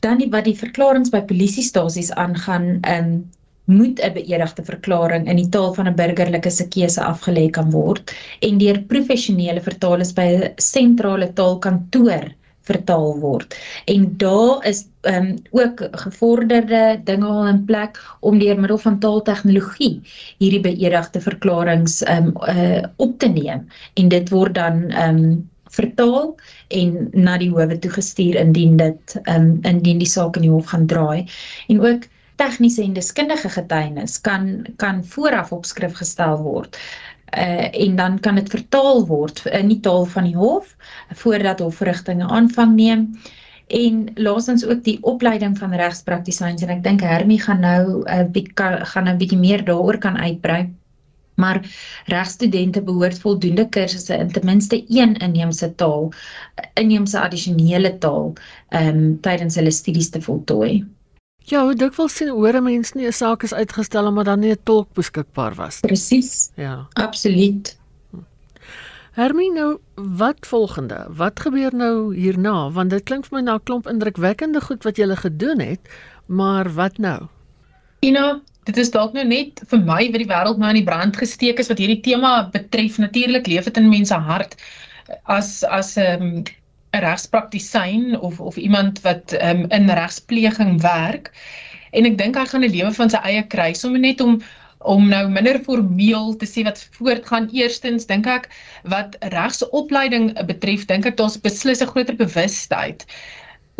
Dan 0.00 0.18
die, 0.18 0.28
wat 0.30 0.44
die 0.44 0.58
verklaringe 0.58 1.10
by 1.10 1.22
polisiestasies 1.30 2.12
aangaan 2.12 2.74
ehm 2.82 3.14
um, 3.14 3.22
moet 3.64 4.00
'n 4.02 4.12
beëdigde 4.12 4.64
verklaring 4.64 5.28
in 5.28 5.36
die 5.36 5.48
taal 5.48 5.74
van 5.74 5.88
'n 5.88 5.94
burgerlike 5.94 6.50
se 6.50 6.68
keuse 6.68 7.00
afgelê 7.00 7.50
kan 7.50 7.70
word 7.70 8.14
en 8.40 8.58
deur 8.58 8.82
professionele 8.82 9.60
vertalers 9.60 10.12
by 10.12 10.22
'n 10.22 10.52
sentrale 10.56 11.32
taalkantoor 11.32 12.32
vertaal 12.62 13.18
word. 13.18 13.54
En 13.84 14.16
daar 14.16 14.66
is 14.66 14.86
ehm 15.00 15.26
um, 15.26 15.36
ook 15.50 15.88
gevorderde 15.90 17.00
dinge 17.04 17.26
al 17.26 17.46
in 17.46 17.64
plek 17.64 17.98
om 18.20 18.38
deur 18.38 18.60
middel 18.60 18.78
van 18.78 18.98
taaltegnologie 18.98 20.00
hierdie 20.38 20.60
beëdigde 20.60 21.20
verklaringe 21.20 22.04
ehm 22.04 22.26
um, 22.26 22.34
uh, 22.56 22.82
op 22.96 23.18
te 23.18 23.28
neem 23.28 23.66
en 23.94 24.08
dit 24.08 24.30
word 24.30 24.54
dan 24.54 24.90
ehm 24.90 25.16
um, 25.16 25.50
vertaal 25.72 26.34
en 26.68 27.08
na 27.12 27.38
die 27.38 27.50
howe 27.50 27.78
toegestuur 27.78 28.34
indien 28.34 28.76
dit 28.76 29.20
ehm 29.22 29.40
um, 29.40 29.58
indien 29.62 29.98
die 29.98 30.12
saak 30.14 30.36
in 30.36 30.46
die 30.46 30.54
hof 30.54 30.66
gaan 30.66 30.86
draai. 30.86 31.26
En 31.68 31.80
ook 31.80 32.06
tegniese 32.36 32.82
en 32.82 32.92
deskundige 32.92 33.48
getuienis 33.48 34.20
kan 34.20 34.66
kan 34.76 35.04
vooraf 35.04 35.52
op 35.52 35.64
skrif 35.64 35.96
gestel 36.00 36.38
word. 36.42 36.78
Uh 37.32 37.68
en 37.84 37.96
dan 37.96 38.18
kan 38.20 38.34
dit 38.34 38.50
vertaal 38.50 39.06
word 39.06 39.44
in 39.46 39.68
die 39.68 39.80
taal 39.80 40.04
van 40.04 40.24
die 40.24 40.36
hof 40.36 40.76
voordat 41.22 41.60
hofverrigtinge 41.60 42.28
aanvang 42.28 42.74
neem. 42.74 43.06
En 43.66 44.10
laasens 44.14 44.66
ook 44.66 44.84
die 44.84 44.98
opleiding 45.02 45.58
van 45.58 45.74
regspraktisyns 45.74 46.62
en 46.62 46.68
ek 46.68 46.82
dink 46.84 47.00
Hermie 47.00 47.40
gaan 47.40 47.60
nou 47.60 48.04
'n 48.04 48.20
uh, 48.20 48.28
bietjie 48.28 48.84
gaan 48.92 49.08
'n 49.08 49.18
bietjie 49.18 49.38
meer 49.38 49.64
daaroor 49.64 49.98
kan 49.98 50.18
uitbrei. 50.18 50.68
Maar 51.34 51.60
regstudente 52.06 52.82
behoort 52.82 53.18
voldoende 53.18 53.68
kursusse 53.68 54.16
in 54.16 54.32
ten 54.32 54.44
minste 54.44 54.84
een 54.88 55.16
inheemse 55.16 55.74
taal, 55.74 56.12
inheemse 56.74 57.20
addisionele 57.20 57.98
taal, 57.98 58.32
ehm 58.68 58.96
um, 58.96 59.20
tydens 59.20 59.54
hulle 59.54 59.70
studies 59.70 60.10
te 60.10 60.20
voltooi. 60.20 60.84
Ja, 61.50 61.64
hoe 61.64 61.74
dikwels 61.74 62.16
sien 62.16 62.28
hoor 62.28 62.54
'n 62.56 62.62
mens 62.62 62.92
nie 62.92 63.06
'n 63.06 63.12
saak 63.12 63.42
is 63.42 63.52
uitgestel 63.52 64.06
omdat 64.06 64.24
dan 64.24 64.40
nie 64.40 64.52
'n 64.52 64.62
tolk 64.64 64.92
beskikbaar 64.94 65.54
was 65.54 65.82
nie. 65.82 65.88
Presies. 65.88 66.50
Ja. 66.56 66.86
Absoluut. 66.92 67.76
Hermine, 69.12 69.54
nou, 69.54 69.78
wat 69.94 70.46
volgende? 70.46 71.06
Wat 71.08 71.40
gebeur 71.40 71.74
nou 71.74 72.14
hierna? 72.16 72.70
Want 72.70 72.90
dit 72.90 73.02
klink 73.02 73.26
vir 73.26 73.38
my 73.38 73.42
na 73.44 73.54
'n 73.54 73.62
klomp 73.62 73.86
indrukwekkende 73.86 74.60
goed 74.60 74.84
wat 74.84 74.96
jy 74.96 75.04
gele 75.04 75.16
gedoen 75.16 75.60
het, 75.60 75.80
maar 76.26 76.72
wat 76.74 76.98
nou? 76.98 77.28
Ina, 78.00 78.40
dit 78.64 78.76
is 78.76 78.90
dalk 78.90 79.12
nou 79.12 79.24
net 79.26 79.60
vir 79.66 79.78
my 79.78 80.10
wat 80.10 80.22
die 80.22 80.30
wêreld 80.30 80.58
nou 80.58 80.68
aan 80.68 80.80
die 80.80 80.84
brand 80.84 81.16
gesteek 81.16 81.58
is 81.58 81.68
wat 81.68 81.78
hierdie 81.78 82.00
tema 82.00 82.48
betref. 82.52 82.98
Natuurlik 82.98 83.46
leef 83.46 83.64
dit 83.64 83.76
in 83.76 83.88
mense 83.88 84.14
hart 84.14 84.56
as 85.24 85.64
as 85.64 85.96
'n 85.96 86.00
um, 86.00 86.36
ehm, 86.36 86.44
'n 86.92 87.04
regspraktisyn 87.04 88.20
of 88.20 88.40
of 88.40 88.56
iemand 88.56 89.00
wat 89.00 89.36
um, 89.42 89.64
in 89.68 89.90
regspleging 89.90 90.80
werk. 90.80 91.32
En 91.90 92.04
ek 92.08 92.18
dink 92.18 92.36
hy 92.36 92.46
gaan 92.46 92.64
'n 92.64 92.74
lewe 92.74 92.92
van 92.92 93.10
sy 93.10 93.20
eie 93.24 93.46
kry, 93.54 93.72
sommer 93.72 94.00
net 94.00 94.20
om 94.20 94.42
om 94.84 95.08
nou 95.08 95.28
minder 95.30 95.60
formeel 95.62 96.36
te 96.36 96.46
sê 96.46 96.64
wat 96.66 96.88
voortgaan. 96.98 97.48
Eerstens 97.54 98.06
dink 98.06 98.26
ek 98.26 98.48
wat 98.82 99.16
regsopleiding 99.34 100.32
betref, 100.46 100.86
dink 100.90 101.06
ek 101.06 101.16
daar's 101.16 101.38
beslis 101.40 101.82
'n 101.82 101.92
groter 101.94 102.16
bewustheid 102.16 103.06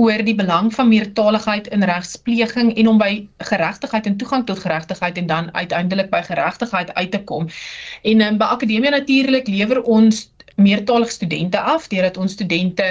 oor 0.01 0.23
die 0.25 0.35
belang 0.35 0.71
van 0.73 0.89
meertaligheid 0.89 1.69
in 1.69 1.85
regspleging 1.85 2.73
en 2.81 2.89
om 2.89 2.99
by 2.99 3.29
geregtigheid 3.45 4.07
en 4.07 4.17
toegang 4.17 4.47
tot 4.49 4.59
geregtigheid 4.59 5.19
en 5.21 5.27
dan 5.27 5.55
uiteindelik 5.55 6.09
by 6.11 6.23
geregtigheid 6.23 6.95
uit 6.95 7.11
te 7.11 7.21
kom. 7.29 7.49
En 8.03 8.21
um, 8.21 8.39
by 8.39 8.49
akademie 8.57 8.91
natuurlik 8.91 9.49
lewer 9.49 9.83
ons 9.83 10.32
meertalige 10.57 11.11
studente 11.11 11.59
af 11.59 11.81
deurdat 11.91 12.17
ons 12.19 12.33
studente 12.33 12.85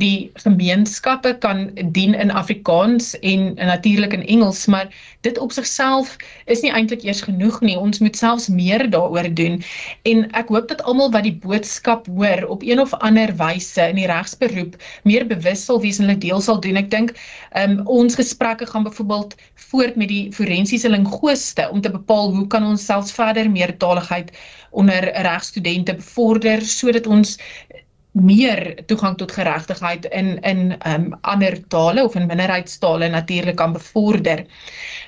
die 0.00 0.30
gemeenskappe 0.40 1.34
kan 1.38 1.70
dien 1.92 2.14
in 2.14 2.30
Afrikaans 2.30 3.12
en 3.20 3.54
natuurlik 3.54 4.12
in 4.12 4.24
Engels 4.26 4.66
maar 4.66 4.88
dit 5.20 5.38
op 5.38 5.52
sigself 5.52 6.16
is 6.46 6.62
nie 6.64 6.72
eintlik 6.72 7.04
eers 7.04 7.20
genoeg 7.20 7.60
nie. 7.60 7.76
Ons 7.78 8.00
moet 8.00 8.16
selfs 8.16 8.48
meer 8.48 8.86
daaroor 8.90 9.28
doen. 9.34 9.60
En 10.08 10.24
ek 10.38 10.48
hoop 10.48 10.68
dat 10.68 10.82
almal 10.88 11.12
wat 11.12 11.26
die 11.28 11.36
boodskap 11.44 12.06
hoor 12.06 12.46
op 12.48 12.64
een 12.64 12.80
of 12.80 12.94
ander 13.04 13.34
wyse 13.36 13.84
in 13.92 14.00
die 14.00 14.08
regsberoep 14.08 14.78
meer 15.04 15.26
bewus 15.28 15.64
sal 15.68 15.80
wees 15.84 16.00
en 16.00 16.08
hulle 16.08 16.18
deel 16.18 16.40
sal 16.40 16.60
doen. 16.60 16.80
Ek 16.80 16.90
dink 16.90 17.12
um, 17.58 17.80
ons 17.84 18.16
gesprekke 18.16 18.66
gaan 18.66 18.88
byvoorbeeld 18.88 19.36
voort 19.68 19.96
met 19.96 20.08
die 20.08 20.32
forensiese 20.32 20.88
linguiste 20.88 21.68
om 21.70 21.80
te 21.80 21.92
bepaal 21.92 22.32
hoe 22.32 22.46
kan 22.46 22.64
ons 22.64 22.84
selfs 22.88 23.12
verder 23.12 23.50
meertaligheid 23.50 24.32
onder 24.72 25.04
regstudente 25.24 25.94
bevorder 25.94 26.64
sodat 26.64 27.06
ons 27.06 27.36
meer 28.12 28.84
toegang 28.86 29.16
tot 29.16 29.32
geregtigheid 29.32 30.04
in 30.12 30.36
in 30.44 30.74
um, 30.86 31.12
ander 31.22 31.56
tale 31.72 32.04
of 32.04 32.14
in 32.14 32.26
minderheidstale 32.26 33.08
natuurlik 33.08 33.56
kan 33.56 33.72
bevorder. 33.72 34.44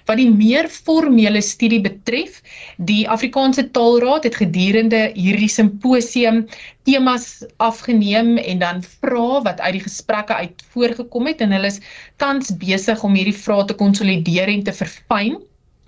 Wat 0.08 0.16
die 0.16 0.30
meer 0.30 0.68
formele 0.68 1.42
studie 1.42 1.80
betref, 1.84 2.40
die 2.76 3.08
Afrikaanse 3.08 3.70
Taalraad 3.70 4.24
het 4.24 4.36
gedurende 4.40 5.10
hierdie 5.14 5.48
simposium 5.48 6.46
temas 6.84 7.44
afgeneem 7.56 8.38
en 8.38 8.58
dan 8.58 8.82
vrae 8.82 9.42
wat 9.44 9.60
uit 9.60 9.72
die 9.78 9.84
gesprekke 9.84 10.34
uit 10.34 10.64
voorgekom 10.72 11.26
het 11.28 11.44
en 11.44 11.52
hulle 11.52 11.72
is 11.72 11.80
tans 12.16 12.56
besig 12.56 13.04
om 13.04 13.14
hierdie 13.14 13.36
vrae 13.36 13.68
te 13.68 13.76
konsolideer 13.76 14.48
en 14.48 14.64
te 14.64 14.72
verfyn. 14.72 15.36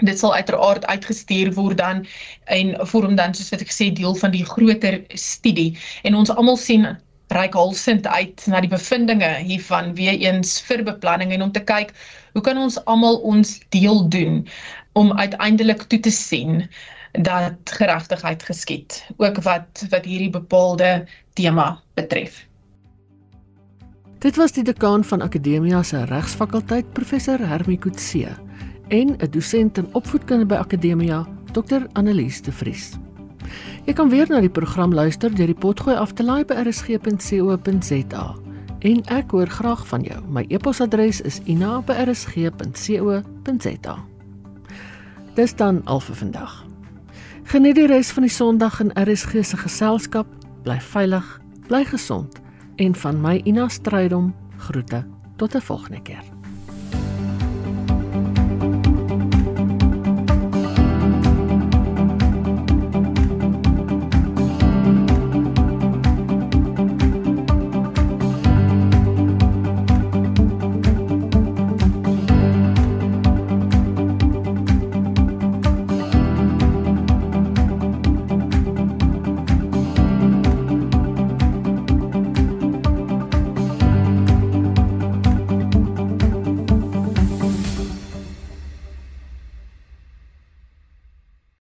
Dit 0.04 0.20
sal 0.20 0.34
uiteraard 0.34 0.84
uitgestuur 0.84 1.54
word 1.56 1.80
dan 1.80 2.04
en 2.52 2.76
vorm 2.92 3.16
dan 3.16 3.32
soos 3.32 3.48
wat 3.54 3.64
ek 3.64 3.72
gesê 3.72 3.88
deel 3.88 4.14
van 4.20 4.36
die 4.36 4.44
groter 4.44 5.00
studie 5.16 5.72
en 6.04 6.20
ons 6.20 6.32
almal 6.36 6.60
sien 6.60 6.84
reikhalsend 7.28 8.06
uit 8.06 8.46
na 8.46 8.60
die 8.60 8.70
bevindinge 8.70 9.32
hiervan 9.42 9.94
weer 9.94 10.14
eens 10.14 10.60
vir 10.68 10.84
beplanning 10.86 11.32
en 11.32 11.42
om 11.42 11.52
te 11.52 11.64
kyk 11.64 11.92
hoe 12.32 12.42
kan 12.42 12.58
ons 12.58 12.78
almal 12.84 13.18
ons 13.26 13.58
deel 13.74 14.08
doen 14.08 14.44
om 14.92 15.12
uiteindelik 15.12 15.82
toe 15.90 16.00
te 16.00 16.10
sien 16.10 16.68
dat 17.16 17.56
geregtigheid 17.64 18.42
geskied, 18.42 19.06
ook 19.16 19.40
wat 19.42 19.86
wat 19.88 20.04
hierdie 20.04 20.30
bepaalde 20.30 21.06
tema 21.32 21.80
betref. 21.94 22.44
Dit 24.18 24.36
was 24.36 24.52
die 24.52 24.64
dekaan 24.64 25.04
van 25.04 25.22
Akademia 25.22 25.82
se 25.82 26.04
Regsfakulteit, 26.04 26.92
professor 26.92 27.38
Hermie 27.38 27.78
Kutse, 27.78 28.36
en 28.88 29.16
'n 29.16 29.30
dosent 29.30 29.78
in 29.78 29.94
opvoedkunde 29.94 30.46
by 30.46 30.54
Akademia, 30.54 31.26
Dr. 31.52 31.86
Annelies 31.92 32.42
de 32.42 32.52
Vries. 32.52 32.92
Jy 33.86 33.92
kan 33.92 34.08
weer 34.08 34.26
na 34.28 34.40
die 34.40 34.50
program 34.50 34.94
luister 34.94 35.34
deur 35.34 35.46
die 35.46 35.54
potgooi 35.54 35.96
af 35.96 36.12
te 36.12 36.24
laai 36.24 36.44
by 36.44 36.54
rsg.co.za. 36.54 38.34
En 38.78 39.04
ek 39.04 39.30
hoor 39.30 39.46
graag 39.46 39.86
van 39.86 40.02
jou. 40.02 40.20
My 40.28 40.44
e-posadres 40.48 41.20
is 41.20 41.40
ina@rsg.co.za. 41.44 41.86
Dis 45.34 45.54
dan 45.56 45.80
al 45.84 46.00
vir 46.00 46.16
vandag. 46.16 46.64
Geniet 47.44 47.74
die 47.74 47.86
res 47.86 48.10
van 48.10 48.22
die 48.22 48.32
Sondag 48.32 48.80
in 48.80 48.90
RSG 48.94 49.44
se 49.44 49.56
geselskap. 49.56 50.26
Bly 50.62 50.80
veilig, 50.80 51.40
bly 51.68 51.84
gesond 51.84 52.40
en 52.76 52.94
van 52.94 53.20
my 53.20 53.40
Ina 53.44 53.68
Strydom 53.68 54.34
groete 54.56 55.06
tot 55.36 55.54
'n 55.54 55.60
volgende 55.60 56.02
keer. 56.02 56.35